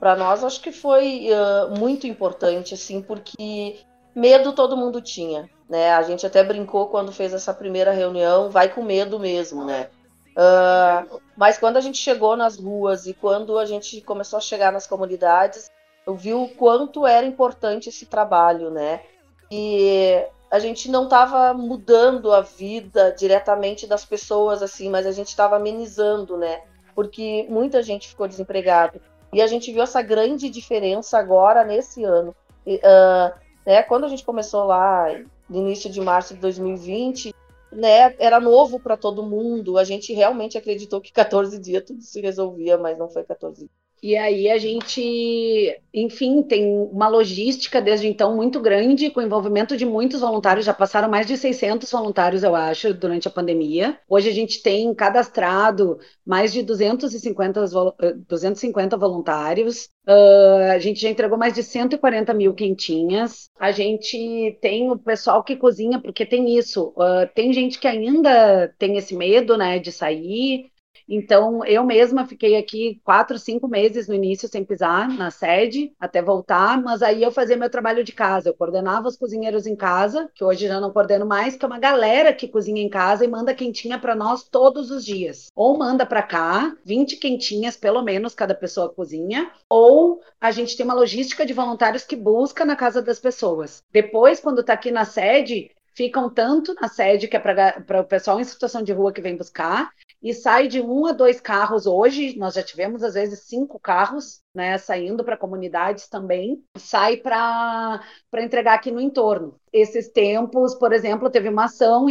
Para 0.00 0.16
nós 0.16 0.42
acho 0.42 0.62
que 0.62 0.72
foi 0.72 1.28
uh, 1.30 1.78
muito 1.78 2.06
importante 2.06 2.72
assim, 2.72 3.02
porque 3.02 3.80
medo 4.14 4.54
todo 4.54 4.76
mundo 4.76 5.02
tinha, 5.02 5.48
né? 5.68 5.92
A 5.92 6.02
gente 6.02 6.26
até 6.26 6.42
brincou 6.42 6.88
quando 6.88 7.12
fez 7.12 7.34
essa 7.34 7.52
primeira 7.52 7.92
reunião, 7.92 8.48
vai 8.48 8.70
com 8.70 8.82
medo 8.82 9.20
mesmo, 9.20 9.62
né? 9.62 9.90
Uh, 10.30 11.20
mas 11.36 11.58
quando 11.58 11.76
a 11.76 11.82
gente 11.82 11.98
chegou 11.98 12.34
nas 12.34 12.58
ruas 12.58 13.06
e 13.06 13.12
quando 13.12 13.58
a 13.58 13.66
gente 13.66 14.00
começou 14.00 14.38
a 14.38 14.40
chegar 14.40 14.72
nas 14.72 14.86
comunidades, 14.86 15.70
eu 16.06 16.14
vi 16.14 16.32
o 16.32 16.48
quanto 16.48 17.06
era 17.06 17.26
importante 17.26 17.90
esse 17.90 18.06
trabalho, 18.06 18.70
né? 18.70 19.02
E 19.50 20.24
a 20.50 20.58
gente 20.58 20.90
não 20.90 21.04
estava 21.04 21.52
mudando 21.52 22.32
a 22.32 22.40
vida 22.40 23.14
diretamente 23.16 23.86
das 23.86 24.04
pessoas, 24.04 24.62
assim, 24.62 24.88
mas 24.88 25.06
a 25.06 25.12
gente 25.12 25.28
estava 25.28 25.56
amenizando, 25.56 26.38
né? 26.38 26.62
Porque 26.94 27.46
muita 27.50 27.82
gente 27.82 28.08
ficou 28.08 28.26
desempregada. 28.26 29.00
E 29.32 29.40
a 29.40 29.46
gente 29.46 29.72
viu 29.72 29.82
essa 29.82 30.02
grande 30.02 30.48
diferença 30.50 31.18
agora 31.18 31.64
nesse 31.64 32.04
ano. 32.04 32.34
Uh, 32.66 33.38
né, 33.64 33.82
quando 33.82 34.04
a 34.04 34.08
gente 34.08 34.24
começou 34.24 34.64
lá 34.64 35.06
no 35.48 35.58
início 35.58 35.90
de 35.90 36.00
março 36.00 36.34
de 36.34 36.40
2020, 36.40 37.34
né, 37.72 38.14
era 38.18 38.40
novo 38.40 38.80
para 38.80 38.96
todo 38.96 39.22
mundo. 39.22 39.78
A 39.78 39.84
gente 39.84 40.12
realmente 40.12 40.58
acreditou 40.58 41.00
que 41.00 41.12
14 41.12 41.58
dias 41.58 41.84
tudo 41.84 42.02
se 42.02 42.20
resolvia, 42.20 42.76
mas 42.76 42.98
não 42.98 43.08
foi 43.08 43.24
14 43.24 43.60
dias. 43.60 43.70
E 44.02 44.16
aí 44.16 44.50
a 44.50 44.56
gente, 44.56 45.78
enfim, 45.92 46.42
tem 46.42 46.64
uma 46.90 47.06
logística 47.06 47.82
desde 47.82 48.06
então 48.06 48.34
muito 48.34 48.58
grande, 48.60 49.10
com 49.10 49.20
envolvimento 49.20 49.76
de 49.76 49.84
muitos 49.84 50.20
voluntários, 50.20 50.64
já 50.64 50.72
passaram 50.72 51.08
mais 51.08 51.26
de 51.26 51.36
600 51.36 51.90
voluntários, 51.90 52.42
eu 52.42 52.54
acho, 52.54 52.94
durante 52.94 53.28
a 53.28 53.30
pandemia. 53.30 53.98
Hoje 54.08 54.30
a 54.30 54.32
gente 54.32 54.62
tem 54.62 54.94
cadastrado 54.94 55.98
mais 56.24 56.52
de 56.52 56.62
250, 56.62 57.64
250 58.26 58.96
voluntários. 58.96 59.90
Uh, 60.08 60.72
a 60.72 60.78
gente 60.78 61.00
já 61.00 61.10
entregou 61.10 61.36
mais 61.36 61.52
de 61.52 61.62
140 61.62 62.32
mil 62.32 62.54
quentinhas. 62.54 63.50
A 63.58 63.70
gente 63.70 64.58
tem 64.62 64.90
o 64.90 64.98
pessoal 64.98 65.44
que 65.44 65.56
cozinha, 65.56 66.00
porque 66.00 66.24
tem 66.24 66.56
isso. 66.56 66.94
Uh, 66.96 67.28
tem 67.34 67.52
gente 67.52 67.78
que 67.78 67.86
ainda 67.86 68.72
tem 68.78 68.96
esse 68.96 69.14
medo, 69.14 69.58
né, 69.58 69.78
de 69.78 69.92
sair, 69.92 70.70
então, 71.12 71.64
eu 71.64 71.84
mesma 71.84 72.24
fiquei 72.24 72.56
aqui 72.56 73.00
quatro, 73.02 73.36
cinco 73.36 73.66
meses 73.66 74.06
no 74.06 74.14
início 74.14 74.48
sem 74.48 74.64
pisar 74.64 75.08
na 75.08 75.28
sede, 75.28 75.92
até 75.98 76.22
voltar, 76.22 76.80
mas 76.80 77.02
aí 77.02 77.20
eu 77.20 77.32
fazia 77.32 77.56
meu 77.56 77.68
trabalho 77.68 78.04
de 78.04 78.12
casa. 78.12 78.48
Eu 78.48 78.54
coordenava 78.54 79.08
os 79.08 79.16
cozinheiros 79.16 79.66
em 79.66 79.74
casa, 79.74 80.30
que 80.32 80.44
hoje 80.44 80.68
já 80.68 80.78
não 80.78 80.92
coordeno 80.92 81.26
mais, 81.26 81.56
que 81.56 81.64
é 81.64 81.68
uma 81.68 81.80
galera 81.80 82.32
que 82.32 82.46
cozinha 82.46 82.80
em 82.80 82.88
casa 82.88 83.24
e 83.24 83.28
manda 83.28 83.52
quentinha 83.52 83.98
para 83.98 84.14
nós 84.14 84.44
todos 84.44 84.92
os 84.92 85.04
dias. 85.04 85.48
Ou 85.56 85.76
manda 85.76 86.06
para 86.06 86.22
cá, 86.22 86.76
20 86.84 87.16
quentinhas 87.16 87.76
pelo 87.76 88.02
menos 88.02 88.32
cada 88.32 88.54
pessoa 88.54 88.88
cozinha, 88.88 89.50
ou 89.68 90.20
a 90.40 90.52
gente 90.52 90.76
tem 90.76 90.84
uma 90.84 90.94
logística 90.94 91.44
de 91.44 91.52
voluntários 91.52 92.04
que 92.04 92.14
busca 92.14 92.64
na 92.64 92.76
casa 92.76 93.02
das 93.02 93.18
pessoas. 93.18 93.82
Depois, 93.92 94.38
quando 94.38 94.60
está 94.60 94.74
aqui 94.74 94.92
na 94.92 95.04
sede, 95.04 95.72
ficam 95.92 96.30
tanto 96.30 96.74
na 96.80 96.88
sede, 96.88 97.28
que 97.28 97.36
é 97.36 97.40
para 97.40 98.00
o 98.00 98.04
pessoal 98.04 98.40
em 98.40 98.44
situação 98.44 98.82
de 98.82 98.92
rua 98.92 99.12
que 99.12 99.20
vem 99.20 99.36
buscar, 99.36 99.90
e 100.22 100.34
sai 100.34 100.68
de 100.68 100.80
um 100.80 101.06
a 101.06 101.12
dois 101.12 101.40
carros 101.40 101.86
hoje. 101.86 102.36
Nós 102.38 102.54
já 102.54 102.62
tivemos, 102.62 103.02
às 103.02 103.14
vezes, 103.14 103.46
cinco 103.46 103.78
carros 103.78 104.40
né, 104.54 104.76
saindo 104.78 105.24
para 105.24 105.36
comunidades 105.36 106.08
também, 106.08 106.62
sai 106.76 107.16
para 107.16 108.00
entregar 108.34 108.74
aqui 108.74 108.90
no 108.90 109.00
entorno. 109.00 109.58
Esses 109.72 110.08
tempos, 110.08 110.74
por 110.74 110.92
exemplo, 110.92 111.30
teve 111.30 111.48
uma 111.48 111.64
ação 111.64 112.08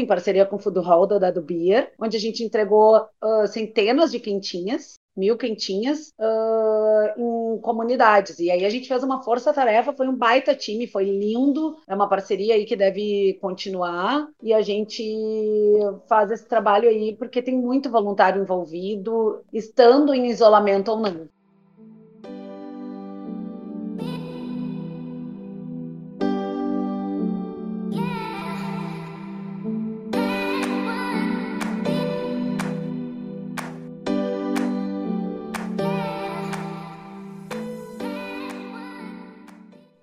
mil 5.20 5.38
quentinhas 5.38 6.14
uh, 6.18 7.56
em 7.56 7.62
comunidades. 7.62 8.40
E 8.40 8.50
aí 8.50 8.66
a 8.66 8.70
gente 8.70 8.88
fez 8.88 9.04
uma 9.04 9.22
força-tarefa, 9.22 9.94
foi 9.94 10.08
um 10.08 10.16
baita 10.16 10.56
time, 10.56 10.88
foi 10.88 11.04
lindo. 11.06 11.78
É 11.88 11.94
uma 11.94 12.08
parceria 12.08 12.56
aí 12.56 12.66
que 12.66 12.76
deve 12.76 13.38
continuar. 13.42 14.28
E 14.42 14.54
a 14.54 14.62
gente 14.62 15.04
faz 16.08 16.32
esse 16.32 16.48
trabalho 16.48 16.88
aí 16.88 17.16
porque 17.16 17.42
tem 17.42 17.58
muito 17.58 17.92
voluntário 17.92 18.42
envolvido, 18.42 19.42
estando 19.54 20.14
em 20.14 20.28
isolamento 20.30 20.92
ou 20.92 21.00
não. 21.00 21.28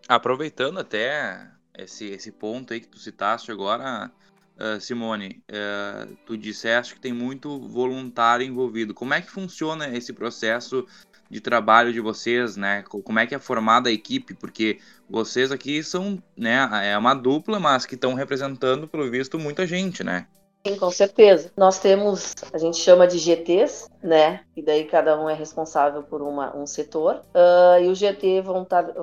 Aproveitando 0.09 0.79
até 0.79 1.49
esse, 1.77 2.07
esse 2.07 2.31
ponto 2.31 2.73
aí 2.73 2.81
que 2.81 2.89
tu 2.89 2.99
citaste 2.99 3.51
agora, 3.51 4.11
uh, 4.57 4.81
Simone, 4.81 5.43
uh, 5.51 6.17
tu 6.25 6.37
disseste 6.37 6.95
que 6.95 7.01
tem 7.01 7.13
muito 7.13 7.61
voluntário 7.69 8.47
envolvido. 8.47 8.95
Como 8.95 9.15
é 9.15 9.21
que 9.21 9.31
funciona 9.31 9.89
esse 9.89 10.13
processo 10.13 10.87
de 11.29 11.41
trabalho 11.41 11.93
de 11.93 12.01
vocês, 12.01 12.57
né? 12.57 12.83
Como 12.83 13.19
é 13.19 13.27
que 13.27 13.35
é 13.35 13.39
formada 13.39 13.89
a 13.89 13.93
equipe? 13.93 14.33
Porque 14.35 14.79
vocês 15.11 15.51
aqui 15.51 15.83
são, 15.83 16.23
né, 16.37 16.69
é 16.85 16.97
uma 16.97 17.15
dupla, 17.15 17.59
mas 17.59 17.85
que 17.85 17.97
estão 17.97 18.15
representando, 18.15 18.87
pelo 18.87 19.11
visto, 19.11 19.39
muita 19.39 19.67
gente, 19.67 20.05
né? 20.05 20.29
Sim, 20.67 20.77
com 20.77 20.91
certeza. 20.91 21.53
Nós 21.57 21.79
temos, 21.79 22.35
a 22.53 22.59
gente 22.59 22.79
chama 22.79 23.07
de 23.07 23.19
GTs, 23.19 23.89
né? 24.03 24.41
E 24.57 24.63
daí 24.63 24.85
cada 24.85 25.21
um 25.21 25.29
é 25.29 25.35
responsável 25.35 26.03
por 26.03 26.23
uma, 26.23 26.57
um 26.57 26.67
setor. 26.67 27.23
Uh, 27.35 27.83
e 27.83 27.89
o 27.89 27.95
GT 27.95 28.43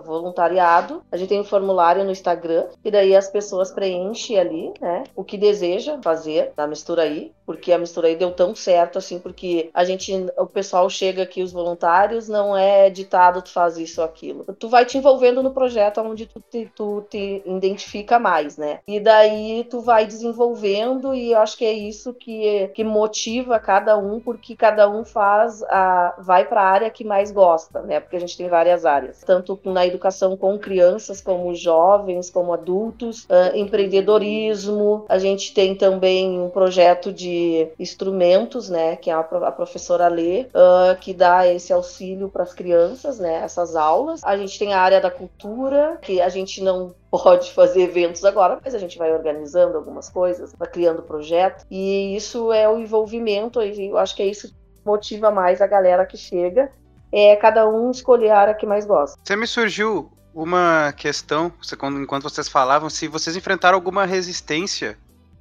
voluntariado, 0.03 1.03
a 1.11 1.17
gente 1.17 1.29
tem 1.29 1.39
um 1.39 1.43
formulário 1.43 2.03
no 2.03 2.11
Instagram, 2.11 2.65
e 2.83 2.91
daí 2.91 3.15
as 3.15 3.29
pessoas 3.29 3.71
preenchem 3.71 4.39
ali, 4.39 4.73
né? 4.81 5.03
O 5.15 5.23
que 5.23 5.37
deseja 5.37 5.99
fazer 6.01 6.51
na 6.57 6.67
mistura 6.67 7.03
aí, 7.03 7.31
porque 7.45 7.71
a 7.71 7.77
mistura 7.77 8.07
aí 8.07 8.15
deu 8.15 8.31
tão 8.31 8.55
certo 8.55 8.97
assim, 8.97 9.19
porque 9.19 9.69
a 9.73 9.83
gente, 9.83 10.11
o 10.37 10.45
pessoal 10.45 10.89
chega 10.89 11.23
aqui, 11.23 11.43
os 11.43 11.51
voluntários, 11.51 12.27
não 12.27 12.57
é 12.57 12.89
ditado 12.89 13.41
tu 13.41 13.51
faz 13.51 13.77
isso 13.77 14.01
ou 14.01 14.07
aquilo. 14.07 14.45
Tu 14.57 14.67
vai 14.67 14.85
te 14.85 14.97
envolvendo 14.97 15.43
no 15.43 15.53
projeto 15.53 16.01
onde 16.01 16.25
tu 16.25 16.41
te, 16.49 16.71
tu 16.75 17.05
te 17.09 17.41
identifica 17.45 18.17
mais, 18.17 18.57
né? 18.57 18.79
E 18.87 18.99
daí 18.99 19.65
tu 19.69 19.81
vai 19.81 20.05
desenvolvendo, 20.05 21.13
e 21.13 21.31
eu 21.31 21.39
acho 21.39 21.52
que 21.57 21.65
é 21.65 21.73
isso 21.73 22.13
que, 22.13 22.69
que 22.73 22.83
motiva 22.83 23.59
cada 23.59 23.97
um, 23.97 24.19
porque 24.19 24.55
cada 24.55 24.89
um 24.89 25.03
faz 25.03 25.63
a, 25.63 26.15
vai 26.19 26.45
para 26.45 26.61
a 26.61 26.65
área 26.65 26.89
que 26.89 27.03
mais 27.03 27.31
gosta, 27.31 27.81
né? 27.81 27.99
Porque 27.99 28.15
a 28.15 28.19
gente 28.19 28.37
tem 28.37 28.47
várias 28.47 28.85
áreas, 28.85 29.21
tanto 29.25 29.59
na 29.65 29.85
educação 29.85 30.35
com 30.37 30.57
crianças, 30.57 31.21
como 31.21 31.53
jovens, 31.55 32.29
como 32.29 32.53
adultos, 32.53 33.23
uh, 33.25 33.55
empreendedorismo. 33.55 35.05
A 35.09 35.17
gente 35.17 35.53
tem 35.53 35.75
também 35.75 36.39
um 36.39 36.49
projeto 36.49 37.11
de 37.11 37.67
instrumentos, 37.79 38.69
né? 38.69 38.95
Que 38.95 39.09
é 39.09 39.13
a, 39.13 39.19
a 39.19 39.51
professora 39.51 40.07
Lê, 40.07 40.41
uh, 40.41 40.97
que 40.99 41.13
dá 41.13 41.47
esse 41.47 41.71
auxílio 41.73 42.29
para 42.29 42.43
as 42.43 42.53
crianças, 42.53 43.19
né? 43.19 43.41
Essas 43.43 43.75
aulas. 43.75 44.21
A 44.23 44.37
gente 44.37 44.57
tem 44.57 44.73
a 44.73 44.79
área 44.79 45.01
da 45.01 45.11
cultura, 45.11 45.97
que 46.01 46.21
a 46.21 46.29
gente 46.29 46.61
não 46.61 46.93
pode 47.13 47.53
fazer 47.53 47.83
eventos 47.83 48.25
agora, 48.25 48.59
mas 48.65 48.73
a 48.73 48.79
gente 48.79 48.97
vai 48.97 49.13
organizando 49.13 49.77
algumas 49.77 50.09
coisas, 50.09 50.51
vai 50.57 50.67
criando 50.67 51.03
projeto, 51.03 51.63
e 51.69 52.15
isso 52.15 52.51
é 52.51 52.67
o 52.67 52.79
envolvimento, 52.79 53.61
eu 53.61 53.99
acho 53.99 54.15
que 54.15 54.23
é 54.23 54.25
isso 54.25 54.47
que 54.47 54.55
motiva 54.83 55.29
mais 55.29 55.61
a 55.61 55.67
galera 55.67 56.07
que 56.07 56.17
chega, 56.17 56.71
é 57.11 57.35
cada 57.35 57.69
um 57.69 57.91
escolher 57.91 58.29
a 58.29 58.39
área 58.39 58.53
que 58.55 58.65
mais 58.65 58.83
gosta. 58.87 59.15
Você 59.23 59.35
me 59.35 59.45
surgiu 59.45 60.11
uma 60.33 60.91
questão, 60.97 61.53
enquanto 62.01 62.23
vocês 62.23 62.49
falavam, 62.49 62.89
se 62.89 63.07
vocês 63.07 63.35
enfrentaram 63.35 63.75
alguma 63.75 64.07
resistência 64.07 64.97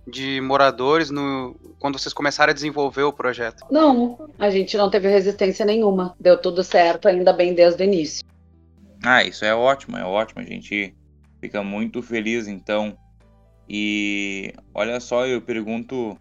de 0.07 0.43
moradores 0.43 1.09
no, 1.11 1.57
quando 1.79 1.99
vocês 1.99 2.13
começaram 2.13 2.51
a 2.51 2.55
desenvolver 2.55 3.05
o 3.05 3.15
projeto? 3.15 3.65
Não, 3.71 4.29
a 4.39 4.51
gente 4.51 4.77
não 4.77 4.91
teve 4.91 5.09
resistência 5.09 5.65
nenhuma. 5.65 6.15
Deu 6.21 6.37
tudo 6.37 6.63
certo, 6.63 7.09
ainda 7.09 7.33
bem 7.33 7.55
desde 7.55 7.83
o 7.83 7.87
início. 7.87 8.23
Ah, 9.03 9.25
isso 9.25 9.43
é 9.43 9.55
ótimo, 9.55 9.97
é 9.97 10.05
ótimo. 10.05 10.43
A 10.43 10.45
gente 10.45 10.95
fica 11.43 11.61
muito 11.65 12.01
feliz 12.01 12.47
então. 12.47 12.97
E 13.69 14.55
olha 14.73 15.01
só, 15.01 15.27
eu 15.27 15.43
pergunto 15.43 16.17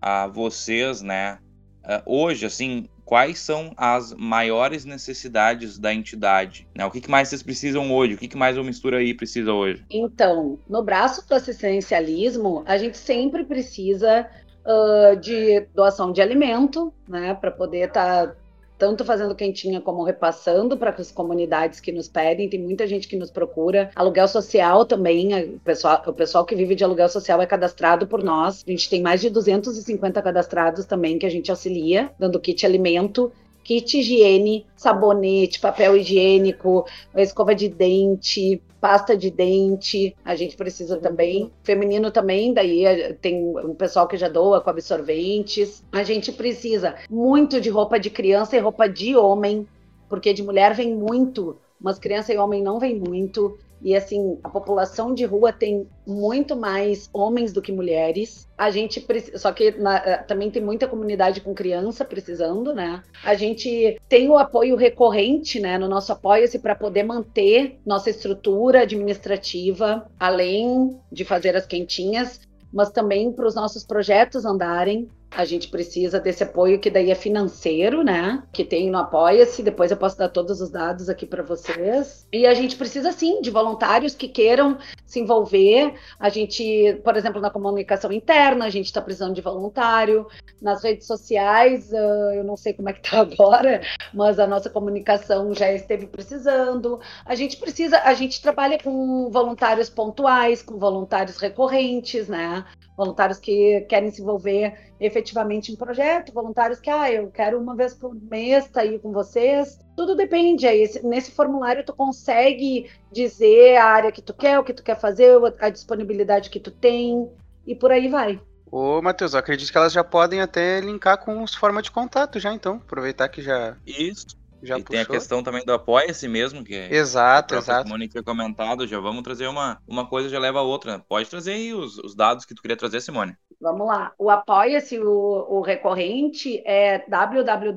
a 0.00 0.28
vocês, 0.28 1.02
né? 1.02 1.38
Eh, 1.84 2.02
hoje, 2.06 2.46
assim, 2.46 2.88
quais 3.04 3.40
são 3.40 3.72
as 3.76 4.14
maiores 4.14 4.84
necessidades 4.84 5.78
da 5.78 5.92
entidade? 5.92 6.68
Né? 6.76 6.86
O 6.86 6.90
que, 6.90 7.00
que, 7.00 7.10
mais 7.10 7.28
vocês 7.28 7.42
precisam 7.42 7.92
hoje? 7.92 8.14
O 8.14 8.18
que, 8.18 8.28
que 8.28 8.36
mais 8.36 8.56
o 8.56 8.62
Mistura 8.62 8.98
aí 8.98 9.14
precisa 9.14 9.52
hoje? 9.52 9.84
Então, 9.90 10.58
no 10.68 10.82
braço 10.82 11.26
do 11.28 11.34
assistencialismo, 11.34 12.62
a 12.64 12.78
gente 12.78 12.96
sempre 12.96 13.44
precisa 13.44 14.28
uh, 14.64 15.16
de 15.16 15.66
doação 15.74 16.12
de 16.12 16.22
alimento, 16.22 16.92
né, 17.08 17.34
para 17.34 17.50
poder 17.50 17.88
estar 17.88 18.28
tá 18.28 18.36
tanto 18.82 19.04
fazendo 19.04 19.32
quentinha 19.32 19.80
como 19.80 20.02
repassando 20.02 20.76
para 20.76 20.90
as 20.90 21.12
comunidades 21.12 21.78
que 21.78 21.92
nos 21.92 22.08
pedem. 22.08 22.48
Tem 22.48 22.58
muita 22.58 22.84
gente 22.84 23.06
que 23.06 23.14
nos 23.14 23.30
procura. 23.30 23.92
Aluguel 23.94 24.26
social 24.26 24.84
também, 24.84 25.32
o 25.54 25.60
pessoal, 25.60 26.02
o 26.04 26.12
pessoal 26.12 26.44
que 26.44 26.56
vive 26.56 26.74
de 26.74 26.82
aluguel 26.82 27.08
social 27.08 27.40
é 27.40 27.46
cadastrado 27.46 28.08
por 28.08 28.24
nós. 28.24 28.64
A 28.66 28.68
gente 28.72 28.90
tem 28.90 29.00
mais 29.00 29.20
de 29.20 29.30
250 29.30 30.20
cadastrados 30.20 30.84
também 30.84 31.16
que 31.16 31.24
a 31.24 31.30
gente 31.30 31.48
auxilia, 31.48 32.10
dando 32.18 32.40
kit 32.40 32.66
alimento 32.66 33.30
kit 33.62 33.98
higiene, 33.98 34.66
sabonete, 34.76 35.60
papel 35.60 35.96
higiênico, 35.96 36.86
escova 37.16 37.54
de 37.54 37.68
dente, 37.68 38.60
pasta 38.82 39.16
de 39.16 39.30
dente, 39.30 40.16
a 40.24 40.34
gente 40.34 40.56
precisa 40.56 40.96
também. 40.96 41.52
Feminino 41.62 42.10
também, 42.10 42.52
daí 42.52 42.84
eh, 42.84 43.12
tem 43.12 43.40
um 43.64 43.74
pessoal 43.74 44.08
que 44.08 44.16
já 44.16 44.28
doa 44.28 44.60
com 44.60 44.70
absorventes. 44.70 45.84
A 45.92 46.02
gente 46.02 46.32
precisa 46.32 46.96
muito 47.08 47.60
de 47.60 47.70
roupa 47.70 48.00
de 48.00 48.10
criança 48.10 48.56
e 48.56 48.60
roupa 48.60 48.88
de 48.88 49.16
homem, 49.16 49.66
porque 50.08 50.32
de 50.32 50.42
mulher 50.42 50.74
vem 50.74 50.92
muito, 50.94 51.56
mas 51.80 51.98
criança 51.98 52.32
e 52.32 52.38
homem 52.38 52.60
não 52.60 52.80
vem 52.80 52.98
muito. 52.98 53.56
E 53.82 53.96
assim, 53.96 54.38
a 54.44 54.48
população 54.48 55.12
de 55.12 55.24
rua 55.24 55.52
tem 55.52 55.88
muito 56.06 56.54
mais 56.54 57.10
homens 57.12 57.52
do 57.52 57.60
que 57.60 57.72
mulheres. 57.72 58.48
A 58.56 58.70
gente 58.70 59.04
só 59.36 59.52
que 59.52 59.72
na, 59.72 59.96
eh, 59.96 60.16
também 60.18 60.50
tem 60.50 60.62
muita 60.62 60.86
comunidade 60.86 61.40
com 61.40 61.52
criança 61.52 62.04
precisando, 62.04 62.72
né? 62.72 63.02
A 63.24 63.34
gente 63.34 64.00
tem 64.08 64.28
o 64.30 64.38
apoio 64.38 64.76
recorrente, 64.76 65.58
né, 65.58 65.78
no 65.78 65.88
nosso 65.88 66.12
apoio-se 66.12 66.60
para 66.60 66.74
poder 66.74 67.02
manter 67.02 67.78
nossa 67.84 68.10
estrutura 68.10 68.82
administrativa, 68.82 70.08
além 70.18 70.96
de 71.10 71.24
fazer 71.24 71.56
as 71.56 71.66
quentinhas, 71.66 72.40
mas 72.72 72.90
também 72.90 73.32
para 73.32 73.46
os 73.46 73.54
nossos 73.54 73.84
projetos 73.84 74.44
andarem. 74.44 75.08
A 75.34 75.46
gente 75.46 75.68
precisa 75.68 76.20
desse 76.20 76.42
apoio 76.42 76.78
que 76.78 76.90
daí 76.90 77.10
é 77.10 77.14
financeiro, 77.14 78.04
né? 78.04 78.42
Que 78.52 78.64
tem 78.64 78.90
no 78.90 78.98
Apoia-se. 78.98 79.62
Depois 79.62 79.90
eu 79.90 79.96
posso 79.96 80.18
dar 80.18 80.28
todos 80.28 80.60
os 80.60 80.70
dados 80.70 81.08
aqui 81.08 81.24
para 81.24 81.42
vocês. 81.42 82.26
E 82.30 82.46
a 82.46 82.52
gente 82.52 82.76
precisa 82.76 83.12
sim 83.12 83.40
de 83.40 83.50
voluntários 83.50 84.14
que 84.14 84.28
queiram 84.28 84.76
se 85.06 85.20
envolver. 85.20 85.94
A 86.18 86.28
gente, 86.28 87.00
por 87.02 87.16
exemplo, 87.16 87.40
na 87.40 87.50
comunicação 87.50 88.12
interna, 88.12 88.66
a 88.66 88.70
gente 88.70 88.86
está 88.86 89.00
precisando 89.00 89.34
de 89.34 89.40
voluntário. 89.40 90.26
Nas 90.60 90.84
redes 90.84 91.06
sociais, 91.06 91.90
uh, 91.92 92.34
eu 92.34 92.44
não 92.44 92.56
sei 92.56 92.74
como 92.74 92.90
é 92.90 92.92
que 92.92 93.10
tá 93.10 93.20
agora, 93.24 93.80
mas 94.12 94.38
a 94.38 94.46
nossa 94.46 94.68
comunicação 94.68 95.54
já 95.54 95.72
esteve 95.72 96.06
precisando. 96.06 97.00
A 97.24 97.34
gente 97.34 97.56
precisa, 97.56 97.98
a 98.00 98.12
gente 98.12 98.42
trabalha 98.42 98.78
com 98.78 99.30
voluntários 99.30 99.88
pontuais, 99.88 100.62
com 100.62 100.78
voluntários 100.78 101.38
recorrentes, 101.38 102.28
né? 102.28 102.64
Voluntários 103.02 103.38
que 103.40 103.80
querem 103.88 104.12
se 104.12 104.22
envolver 104.22 104.92
efetivamente 105.00 105.72
em 105.72 105.76
projeto, 105.76 106.32
voluntários 106.32 106.78
que, 106.78 106.88
ah, 106.88 107.10
eu 107.10 107.28
quero 107.32 107.58
uma 107.60 107.74
vez 107.74 107.94
por 107.94 108.14
mês 108.14 108.64
estar 108.66 108.80
tá 108.80 108.86
aí 108.86 108.96
com 109.00 109.10
vocês. 109.10 109.80
Tudo 109.96 110.14
depende. 110.14 110.68
Aí, 110.68 110.88
nesse 111.02 111.32
formulário, 111.32 111.84
tu 111.84 111.92
consegue 111.92 112.88
dizer 113.10 113.76
a 113.76 113.86
área 113.86 114.12
que 114.12 114.22
tu 114.22 114.32
quer, 114.32 114.58
o 114.58 114.64
que 114.64 114.72
tu 114.72 114.84
quer 114.84 114.98
fazer, 115.00 115.36
a 115.58 115.68
disponibilidade 115.68 116.48
que 116.48 116.60
tu 116.60 116.70
tem, 116.70 117.28
e 117.66 117.74
por 117.74 117.90
aí 117.90 118.08
vai. 118.08 118.40
Ô, 118.70 119.02
Matheus, 119.02 119.34
eu 119.34 119.40
acredito 119.40 119.70
que 119.70 119.76
elas 119.76 119.92
já 119.92 120.04
podem 120.04 120.40
até 120.40 120.80
linkar 120.80 121.18
com 121.18 121.42
os 121.42 121.54
formas 121.54 121.82
de 121.82 121.90
contato 121.90 122.38
já, 122.38 122.54
então. 122.54 122.76
Aproveitar 122.76 123.28
que 123.28 123.42
já. 123.42 123.76
Isso. 123.84 124.40
Já 124.62 124.78
e 124.78 124.82
puxou. 124.82 124.92
tem 124.92 125.00
a 125.00 125.06
questão 125.06 125.42
também 125.42 125.64
do 125.64 125.72
apoia-se 125.72 126.28
mesmo, 126.28 126.62
que 126.64 126.74
exato, 126.74 127.54
exato. 127.54 127.88
Simone 127.88 128.08
foi 128.10 128.22
comentado, 128.22 128.86
já 128.86 129.00
vamos 129.00 129.22
trazer 129.22 129.48
uma, 129.48 129.82
uma 129.86 130.06
coisa 130.08 130.28
já 130.28 130.38
leva 130.38 130.60
a 130.60 130.62
outra. 130.62 131.00
Pode 131.00 131.28
trazer 131.28 131.52
aí 131.54 131.74
os, 131.74 131.98
os 131.98 132.14
dados 132.14 132.44
que 132.44 132.54
tu 132.54 132.62
queria 132.62 132.76
trazer, 132.76 133.00
Simone. 133.00 133.36
Vamos 133.60 133.86
lá. 133.86 134.12
O 134.18 134.30
apoia-se, 134.30 134.98
o, 134.98 135.06
o 135.48 135.60
recorrente 135.60 136.62
é 136.66 137.04
www.apoia.c 137.08 137.72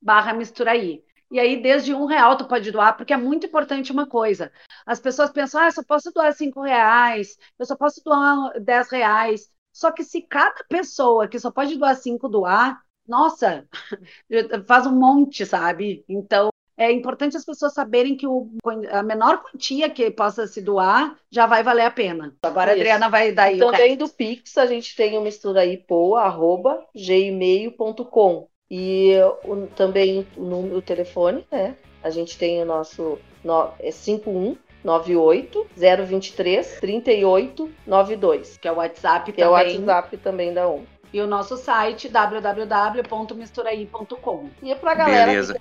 barra 0.00 0.32
misturaí. 0.32 1.04
E 1.30 1.38
aí, 1.38 1.62
desde 1.62 1.94
um 1.94 2.06
real 2.06 2.36
tu 2.36 2.48
pode 2.48 2.72
doar, 2.72 2.96
porque 2.96 3.12
é 3.12 3.16
muito 3.16 3.46
importante 3.46 3.92
uma 3.92 4.06
coisa. 4.06 4.50
As 4.84 4.98
pessoas 4.98 5.30
pensam, 5.30 5.60
ah, 5.60 5.66
eu 5.66 5.72
só 5.72 5.82
posso 5.84 6.10
doar 6.12 6.32
cinco 6.32 6.60
reais, 6.62 7.36
eu 7.58 7.66
só 7.66 7.76
posso 7.76 8.02
doar 8.04 8.58
dez 8.60 8.90
reais. 8.90 9.48
Só 9.72 9.92
que 9.92 10.02
se 10.02 10.22
cada 10.22 10.64
pessoa 10.68 11.28
que 11.28 11.38
só 11.38 11.50
pode 11.52 11.76
doar 11.76 11.94
cinco 11.94 12.28
doar, 12.28 12.80
nossa, 13.06 13.66
faz 14.66 14.86
um 14.86 14.94
monte, 14.94 15.44
sabe? 15.44 16.04
Então, 16.08 16.50
é 16.80 16.90
importante 16.90 17.36
as 17.36 17.44
pessoas 17.44 17.74
saberem 17.74 18.16
que 18.16 18.26
o, 18.26 18.48
a 18.90 19.02
menor 19.02 19.42
quantia 19.42 19.90
que 19.90 20.10
possa 20.10 20.46
se 20.46 20.62
doar 20.62 21.14
já 21.30 21.44
vai 21.44 21.62
valer 21.62 21.84
a 21.84 21.90
pena. 21.90 22.34
Agora 22.42 22.70
Isso. 22.70 22.78
a 22.78 22.80
Adriana 22.80 23.10
vai 23.10 23.32
dar 23.32 23.44
aí 23.44 23.58
Também 23.58 23.98
do 23.98 24.08
Pix, 24.08 24.56
a 24.56 24.64
gente 24.64 24.96
tem 24.96 25.18
o 25.18 25.20
mistura 25.20 25.60
aí 25.60 25.84
gmail.com. 26.94 28.48
E 28.70 29.12
o, 29.44 29.66
também 29.76 30.26
o 30.38 30.42
número, 30.42 30.78
o 30.78 30.82
telefone, 30.82 31.44
né? 31.52 31.76
A 32.02 32.08
gente 32.08 32.38
tem 32.38 32.62
o 32.62 32.64
nosso 32.64 33.18
no, 33.44 33.72
é 33.78 33.90
51 33.90 34.56
98 34.82 35.66
023 35.76 36.80
38 36.80 37.70
92. 37.86 38.56
Que 38.56 38.68
é 38.68 38.72
o 38.72 38.76
WhatsApp 38.76 39.32
que 39.32 39.42
também. 39.42 39.44
é 39.44 39.48
o 39.48 39.52
WhatsApp 39.52 40.16
também 40.16 40.54
da 40.54 40.66
ONU 40.66 40.86
e 41.12 41.20
o 41.20 41.26
nosso 41.26 41.56
site 41.56 42.08
www.misturaí.com. 42.08 44.48
E 44.62 44.72
para 44.74 44.92
a 44.92 44.94
galera 44.94 45.26
Beleza. 45.26 45.54
que 45.54 45.60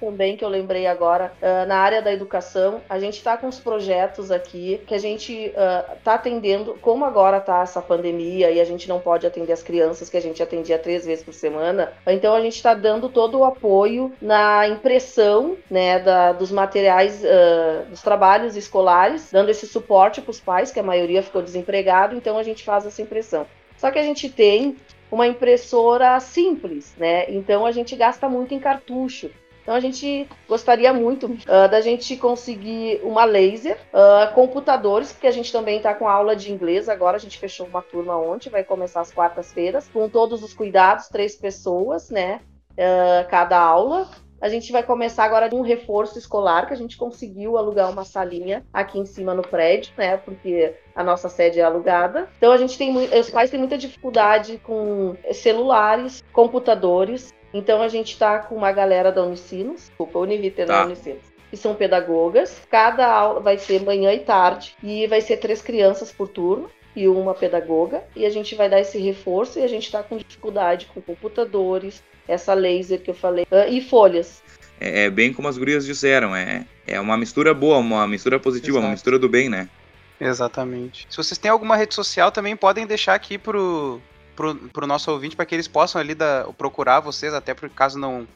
também, 0.00 0.36
que 0.36 0.44
eu 0.44 0.48
lembrei 0.48 0.86
agora, 0.86 1.32
uh, 1.40 1.64
na 1.66 1.76
área 1.76 2.02
da 2.02 2.12
educação, 2.12 2.80
a 2.88 2.98
gente 2.98 3.18
está 3.18 3.36
com 3.36 3.46
os 3.46 3.60
projetos 3.60 4.30
aqui 4.30 4.80
que 4.86 4.94
a 4.94 4.98
gente 4.98 5.32
está 5.32 6.12
uh, 6.12 6.14
atendendo, 6.14 6.78
como 6.80 7.04
agora 7.04 7.36
está 7.38 7.62
essa 7.62 7.80
pandemia 7.80 8.50
e 8.50 8.60
a 8.60 8.64
gente 8.64 8.88
não 8.88 8.98
pode 9.00 9.26
atender 9.26 9.52
as 9.52 9.62
crianças 9.62 10.10
que 10.10 10.16
a 10.16 10.20
gente 10.20 10.42
atendia 10.42 10.78
três 10.78 11.06
vezes 11.06 11.24
por 11.24 11.34
semana, 11.34 11.92
então 12.06 12.34
a 12.34 12.40
gente 12.40 12.56
está 12.56 12.74
dando 12.74 13.08
todo 13.08 13.38
o 13.38 13.44
apoio 13.44 14.12
na 14.20 14.66
impressão 14.68 15.56
né, 15.70 16.00
da, 16.00 16.32
dos 16.32 16.50
materiais, 16.50 17.22
uh, 17.22 17.88
dos 17.88 18.02
trabalhos 18.02 18.56
escolares, 18.56 19.30
dando 19.30 19.50
esse 19.50 19.66
suporte 19.66 20.20
para 20.20 20.30
os 20.30 20.40
pais, 20.40 20.70
que 20.70 20.80
a 20.80 20.82
maioria 20.82 21.22
ficou 21.22 21.42
desempregado, 21.42 22.16
então 22.16 22.38
a 22.38 22.42
gente 22.42 22.64
faz 22.64 22.86
essa 22.86 23.02
impressão. 23.02 23.46
Só 23.78 23.90
que 23.90 23.98
a 23.98 24.02
gente 24.02 24.28
tem 24.28 24.76
uma 25.10 25.26
impressora 25.26 26.20
simples, 26.20 26.94
né? 26.98 27.30
Então 27.30 27.64
a 27.64 27.72
gente 27.72 27.96
gasta 27.96 28.28
muito 28.28 28.52
em 28.52 28.58
cartucho. 28.58 29.30
Então 29.62 29.76
a 29.76 29.80
gente 29.80 30.26
gostaria 30.48 30.92
muito 30.94 31.26
uh, 31.26 31.68
da 31.70 31.80
gente 31.80 32.16
conseguir 32.16 33.00
uma 33.02 33.24
laser, 33.24 33.78
uh, 33.92 34.32
computadores, 34.34 35.12
porque 35.12 35.26
a 35.26 35.30
gente 35.30 35.52
também 35.52 35.76
está 35.76 35.94
com 35.94 36.08
aula 36.08 36.34
de 36.34 36.50
inglês 36.50 36.88
agora. 36.88 37.16
A 37.16 37.20
gente 37.20 37.38
fechou 37.38 37.66
uma 37.66 37.82
turma 37.82 38.16
ontem, 38.16 38.48
vai 38.48 38.64
começar 38.64 39.02
às 39.02 39.12
quartas-feiras, 39.12 39.86
com 39.88 40.08
todos 40.08 40.42
os 40.42 40.54
cuidados, 40.54 41.08
três 41.08 41.36
pessoas, 41.36 42.08
né? 42.08 42.40
Uh, 42.72 43.28
cada 43.28 43.58
aula. 43.58 44.08
A 44.40 44.48
gente 44.48 44.70
vai 44.70 44.82
começar 44.82 45.24
agora 45.24 45.52
um 45.54 45.62
reforço 45.62 46.18
escolar, 46.18 46.66
que 46.66 46.72
a 46.72 46.76
gente 46.76 46.96
conseguiu 46.96 47.58
alugar 47.58 47.90
uma 47.90 48.04
salinha 48.04 48.64
aqui 48.72 48.98
em 48.98 49.04
cima 49.04 49.34
no 49.34 49.42
prédio, 49.42 49.92
né? 49.96 50.16
Porque 50.16 50.74
a 50.94 51.02
nossa 51.02 51.28
sede 51.28 51.58
é 51.58 51.62
alugada. 51.62 52.28
Então 52.36 52.52
a 52.52 52.56
gente 52.56 52.78
tem 52.78 52.96
os 52.96 53.30
pais 53.30 53.50
têm 53.50 53.58
muita 53.58 53.76
dificuldade 53.76 54.58
com 54.58 55.16
celulares, 55.32 56.22
computadores. 56.32 57.34
Então 57.52 57.82
a 57.82 57.88
gente 57.88 58.12
está 58.12 58.38
com 58.38 58.54
uma 58.54 58.70
galera 58.70 59.10
da 59.10 59.24
Unicinos, 59.24 59.86
desculpa, 59.88 60.18
Univiter 60.18 60.66
tá. 60.66 60.80
da 60.80 60.86
Unicinos 60.86 61.38
que 61.50 61.56
são 61.56 61.74
pedagogas. 61.74 62.60
Cada 62.70 63.06
aula 63.10 63.40
vai 63.40 63.58
ser 63.58 63.82
manhã 63.82 64.12
e 64.12 64.20
tarde 64.20 64.76
e 64.82 65.06
vai 65.06 65.20
ser 65.20 65.38
três 65.38 65.62
crianças 65.62 66.12
por 66.12 66.28
turno 66.28 66.70
e 66.94 67.08
uma 67.08 67.34
pedagoga. 67.34 68.04
E 68.14 68.26
a 68.26 68.30
gente 68.30 68.54
vai 68.54 68.68
dar 68.68 68.80
esse 68.80 68.98
reforço 68.98 69.58
e 69.58 69.62
a 69.62 69.68
gente 69.68 69.84
está 69.84 70.02
com 70.02 70.16
dificuldade 70.16 70.86
com 70.92 71.00
computadores, 71.00 72.02
essa 72.28 72.54
laser 72.54 73.00
que 73.00 73.10
eu 73.10 73.14
falei, 73.14 73.44
uh, 73.50 73.68
e 73.68 73.80
folhas. 73.80 74.42
É, 74.80 75.04
é, 75.04 75.10
bem 75.10 75.32
como 75.32 75.48
as 75.48 75.58
gurias 75.58 75.84
disseram, 75.84 76.36
é, 76.36 76.64
é 76.86 77.00
uma 77.00 77.16
mistura 77.16 77.52
boa, 77.52 77.78
uma 77.78 78.06
mistura 78.06 78.38
positiva, 78.38 78.76
Exato. 78.76 78.86
uma 78.86 78.92
mistura 78.92 79.18
do 79.18 79.28
bem, 79.28 79.48
né? 79.48 79.68
Exatamente. 80.20 81.06
Se 81.08 81.16
vocês 81.16 81.38
têm 81.38 81.50
alguma 81.50 81.76
rede 81.76 81.94
social, 81.94 82.30
também 82.30 82.56
podem 82.56 82.86
deixar 82.86 83.14
aqui 83.14 83.38
pro, 83.38 84.00
pro, 84.36 84.54
pro 84.54 84.86
nosso 84.86 85.10
ouvinte 85.10 85.34
para 85.34 85.46
que 85.46 85.54
eles 85.54 85.68
possam 85.68 86.00
ali 86.00 86.14
da, 86.14 86.46
procurar 86.56 87.00
vocês, 87.00 87.32
até 87.34 87.54
por 87.54 87.68
caso 87.70 87.98
não 87.98 88.26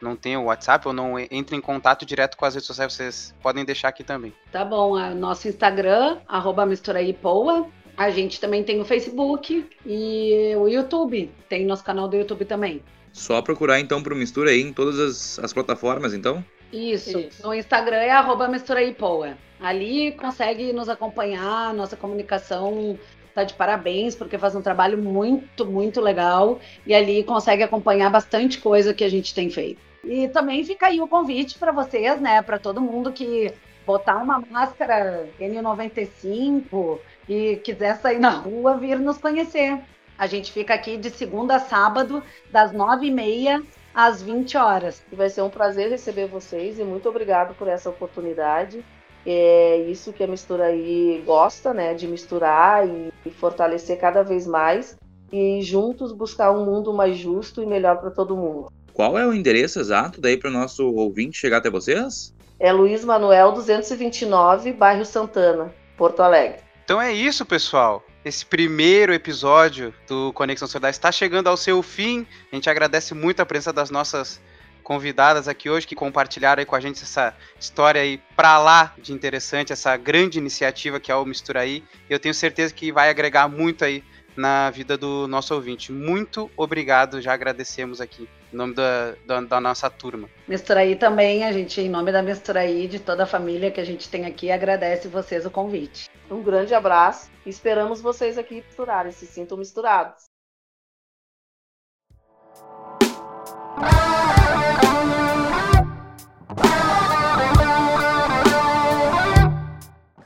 não 0.00 0.16
tenham 0.16 0.42
o 0.42 0.46
WhatsApp 0.46 0.88
ou 0.88 0.92
não 0.92 1.16
entrem 1.16 1.58
em 1.58 1.62
contato 1.62 2.04
direto 2.04 2.36
com 2.36 2.44
as 2.44 2.54
redes 2.54 2.66
sociais, 2.66 2.92
vocês 2.92 3.34
podem 3.40 3.64
deixar 3.64 3.86
aqui 3.86 4.02
também. 4.02 4.34
Tá 4.50 4.64
bom, 4.64 4.98
é 4.98 5.14
nosso 5.14 5.46
Instagram, 5.46 6.18
arroba 6.26 6.66
misturaípoa. 6.66 7.68
A 7.96 8.10
gente 8.10 8.40
também 8.40 8.64
tem 8.64 8.80
o 8.80 8.84
Facebook 8.84 9.64
e 9.86 10.54
o 10.56 10.66
YouTube. 10.66 11.30
Tem 11.48 11.64
nosso 11.64 11.84
canal 11.84 12.08
do 12.08 12.16
YouTube 12.16 12.44
também. 12.44 12.82
Só 13.12 13.40
procurar 13.42 13.78
então 13.78 14.02
pro 14.02 14.16
Mistura 14.16 14.50
aí 14.50 14.60
em 14.60 14.72
todas 14.72 14.98
as, 14.98 15.38
as 15.38 15.52
plataformas, 15.52 16.14
então? 16.14 16.44
Isso. 16.72 17.18
Isso. 17.18 17.46
No 17.46 17.54
Instagram 17.54 17.96
é 17.96 18.10
arroba 18.10 18.48
misturaipoa. 18.48 19.36
Ali 19.60 20.12
consegue 20.12 20.72
nos 20.72 20.88
acompanhar, 20.88 21.72
nossa 21.74 21.96
comunicação 21.96 22.98
tá 23.34 23.44
de 23.44 23.54
parabéns, 23.54 24.14
porque 24.14 24.36
faz 24.36 24.54
um 24.54 24.62
trabalho 24.62 24.98
muito, 24.98 25.64
muito 25.64 26.00
legal. 26.00 26.58
E 26.86 26.94
ali 26.94 27.22
consegue 27.22 27.62
acompanhar 27.62 28.10
bastante 28.10 28.58
coisa 28.58 28.94
que 28.94 29.04
a 29.04 29.08
gente 29.08 29.34
tem 29.34 29.50
feito. 29.50 29.80
E 30.04 30.28
também 30.28 30.64
fica 30.64 30.86
aí 30.86 31.00
o 31.00 31.06
convite 31.06 31.58
para 31.58 31.72
vocês, 31.72 32.20
né? 32.20 32.42
Para 32.42 32.58
todo 32.58 32.80
mundo 32.80 33.12
que 33.12 33.52
botar 33.86 34.16
uma 34.16 34.40
máscara 34.50 35.28
N95 35.40 36.98
e 37.28 37.56
quiser 37.56 37.96
sair 37.96 38.18
na 38.18 38.30
rua, 38.30 38.76
vir 38.76 38.98
nos 38.98 39.18
conhecer. 39.18 39.78
A 40.22 40.28
gente 40.28 40.52
fica 40.52 40.72
aqui 40.72 40.96
de 40.96 41.10
segunda 41.10 41.56
a 41.56 41.58
sábado, 41.58 42.22
das 42.48 42.70
nove 42.70 43.08
e 43.08 43.10
meia 43.10 43.60
às 43.92 44.22
20 44.22 44.56
horas. 44.56 45.02
E 45.10 45.16
vai 45.16 45.28
ser 45.28 45.42
um 45.42 45.50
prazer 45.50 45.90
receber 45.90 46.28
vocês 46.28 46.78
e 46.78 46.84
muito 46.84 47.08
obrigado 47.08 47.56
por 47.56 47.66
essa 47.66 47.90
oportunidade. 47.90 48.84
É 49.26 49.78
isso 49.78 50.12
que 50.12 50.22
a 50.22 50.28
Mistura 50.28 50.66
aí 50.66 51.20
gosta, 51.26 51.74
né? 51.74 51.92
De 51.92 52.06
misturar 52.06 52.86
e, 52.86 53.12
e 53.26 53.30
fortalecer 53.30 53.98
cada 53.98 54.22
vez 54.22 54.46
mais 54.46 54.96
e 55.32 55.60
juntos 55.60 56.12
buscar 56.12 56.52
um 56.52 56.64
mundo 56.64 56.94
mais 56.94 57.18
justo 57.18 57.60
e 57.60 57.66
melhor 57.66 57.96
para 57.98 58.12
todo 58.12 58.36
mundo. 58.36 58.70
Qual 58.92 59.18
é 59.18 59.26
o 59.26 59.34
endereço 59.34 59.80
exato 59.80 60.20
daí 60.20 60.36
para 60.36 60.50
o 60.50 60.52
nosso 60.52 60.88
ouvinte 60.94 61.36
chegar 61.36 61.56
até 61.56 61.68
vocês? 61.68 62.32
É 62.60 62.72
Luiz 62.72 63.04
Manuel 63.04 63.50
229, 63.50 64.72
bairro 64.72 65.04
Santana, 65.04 65.74
Porto 65.96 66.22
Alegre. 66.22 66.60
Então 66.84 67.02
é 67.02 67.12
isso, 67.12 67.44
pessoal 67.44 68.04
esse 68.24 68.46
primeiro 68.46 69.12
episódio 69.12 69.92
do 70.06 70.32
Conexão 70.32 70.68
Solidária 70.68 70.92
está 70.92 71.10
chegando 71.10 71.48
ao 71.48 71.56
seu 71.56 71.82
fim. 71.82 72.26
A 72.50 72.54
gente 72.54 72.70
agradece 72.70 73.14
muito 73.14 73.40
a 73.40 73.46
presença 73.46 73.72
das 73.72 73.90
nossas 73.90 74.40
convidadas 74.82 75.48
aqui 75.48 75.70
hoje 75.70 75.86
que 75.86 75.94
compartilharam 75.94 76.60
aí 76.60 76.66
com 76.66 76.74
a 76.74 76.80
gente 76.80 77.02
essa 77.02 77.34
história 77.58 78.00
aí 78.00 78.20
para 78.36 78.58
lá 78.58 78.94
de 78.98 79.12
interessante, 79.12 79.72
essa 79.72 79.96
grande 79.96 80.38
iniciativa 80.38 81.00
que 81.00 81.10
é 81.10 81.16
o 81.16 81.24
Mistura 81.24 81.60
aí. 81.60 81.84
Eu 82.08 82.18
tenho 82.18 82.34
certeza 82.34 82.74
que 82.74 82.92
vai 82.92 83.08
agregar 83.08 83.48
muito 83.48 83.84
aí 83.84 84.04
na 84.36 84.70
vida 84.70 84.96
do 84.96 85.26
nosso 85.28 85.54
ouvinte. 85.54 85.92
Muito 85.92 86.50
obrigado, 86.56 87.20
já 87.20 87.32
agradecemos 87.32 88.00
aqui, 88.00 88.28
nome 88.52 88.74
da, 88.74 89.14
da, 89.26 89.40
da 89.40 89.60
nossa 89.60 89.88
turma. 89.88 90.28
Misturaí 90.46 90.96
também, 90.96 91.44
a 91.44 91.52
gente, 91.52 91.80
em 91.80 91.88
nome 91.88 92.12
da 92.12 92.22
Misturaí, 92.22 92.86
de 92.86 92.98
toda 92.98 93.24
a 93.24 93.26
família 93.26 93.70
que 93.70 93.80
a 93.80 93.84
gente 93.84 94.08
tem 94.08 94.26
aqui, 94.26 94.50
agradece 94.50 95.08
vocês 95.08 95.46
o 95.46 95.50
convite. 95.50 96.10
Um 96.30 96.42
grande 96.42 96.74
abraço 96.74 97.30
e 97.44 97.50
esperamos 97.50 98.00
vocês 98.00 98.38
aqui 98.38 98.56
misturarem, 98.56 99.12
se 99.12 99.26
sintam 99.26 99.56
misturados. 99.56 100.24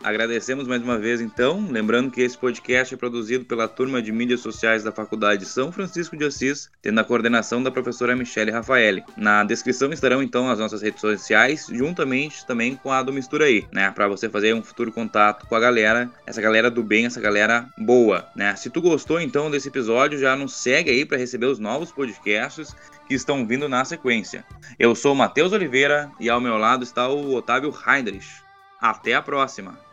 Agradecemos 0.07 0.69
mais 0.69 0.81
uma 0.81 0.97
vez, 0.97 1.21
então, 1.21 1.67
lembrando 1.69 2.13
que 2.13 2.21
esse 2.21 2.39
podcast 2.39 2.95
é 2.95 2.97
produzido 2.97 3.45
pela 3.45 3.67
turma 3.67 4.01
de 4.01 4.13
mídias 4.13 4.39
sociais 4.39 4.85
da 4.85 4.93
Faculdade 4.93 5.41
de 5.41 5.49
São 5.49 5.73
Francisco 5.73 6.17
de 6.17 6.25
Assis, 6.25 6.71
tendo 6.81 7.01
a 7.01 7.05
coordenação 7.05 7.61
da 7.61 7.73
professora 7.73 8.15
Michele 8.15 8.53
Rafaeli. 8.53 9.03
Na 9.17 9.43
descrição 9.43 9.93
estarão, 9.93 10.23
então, 10.23 10.49
as 10.49 10.61
nossas 10.61 10.81
redes 10.81 11.01
sociais, 11.01 11.67
juntamente 11.73 12.47
também 12.47 12.77
com 12.77 12.93
a 12.93 13.03
do 13.03 13.13
Mistura 13.13 13.47
aí, 13.47 13.67
né? 13.73 13.91
Para 13.91 14.07
você 14.07 14.29
fazer 14.29 14.55
um 14.55 14.63
futuro 14.63 14.93
contato 14.93 15.45
com 15.49 15.57
a 15.57 15.61
galera, 15.61 16.09
essa 16.25 16.41
galera 16.41 16.71
do 16.71 16.85
bem, 16.85 17.07
essa 17.07 17.21
galera 17.21 17.69
boa, 17.77 18.29
né? 18.37 18.55
Se 18.55 18.71
tu 18.71 18.81
gostou, 18.81 19.21
então, 19.21 19.51
desse 19.51 19.67
episódio, 19.67 20.21
já 20.21 20.37
nos 20.37 20.55
segue 20.55 20.89
aí 20.89 21.05
para 21.05 21.19
receber 21.19 21.47
os 21.47 21.59
novos 21.59 21.91
podcasts 21.91 22.77
que 23.09 23.15
estão 23.15 23.45
vindo 23.45 23.69
na 23.69 23.85
sequência. 23.85 24.45
Eu 24.79 24.95
sou 24.95 25.15
o 25.15 25.17
Matheus 25.17 25.53
Oliveira 25.53 26.13
e 26.21 26.31
ao 26.31 26.41
meu 26.41 26.57
lado 26.57 26.85
está 26.85 27.09
o 27.09 27.35
Otávio 27.35 27.75
Heinrich. 27.85 28.47
Até 28.81 29.15
a 29.15 29.23
próxima! 29.23 29.86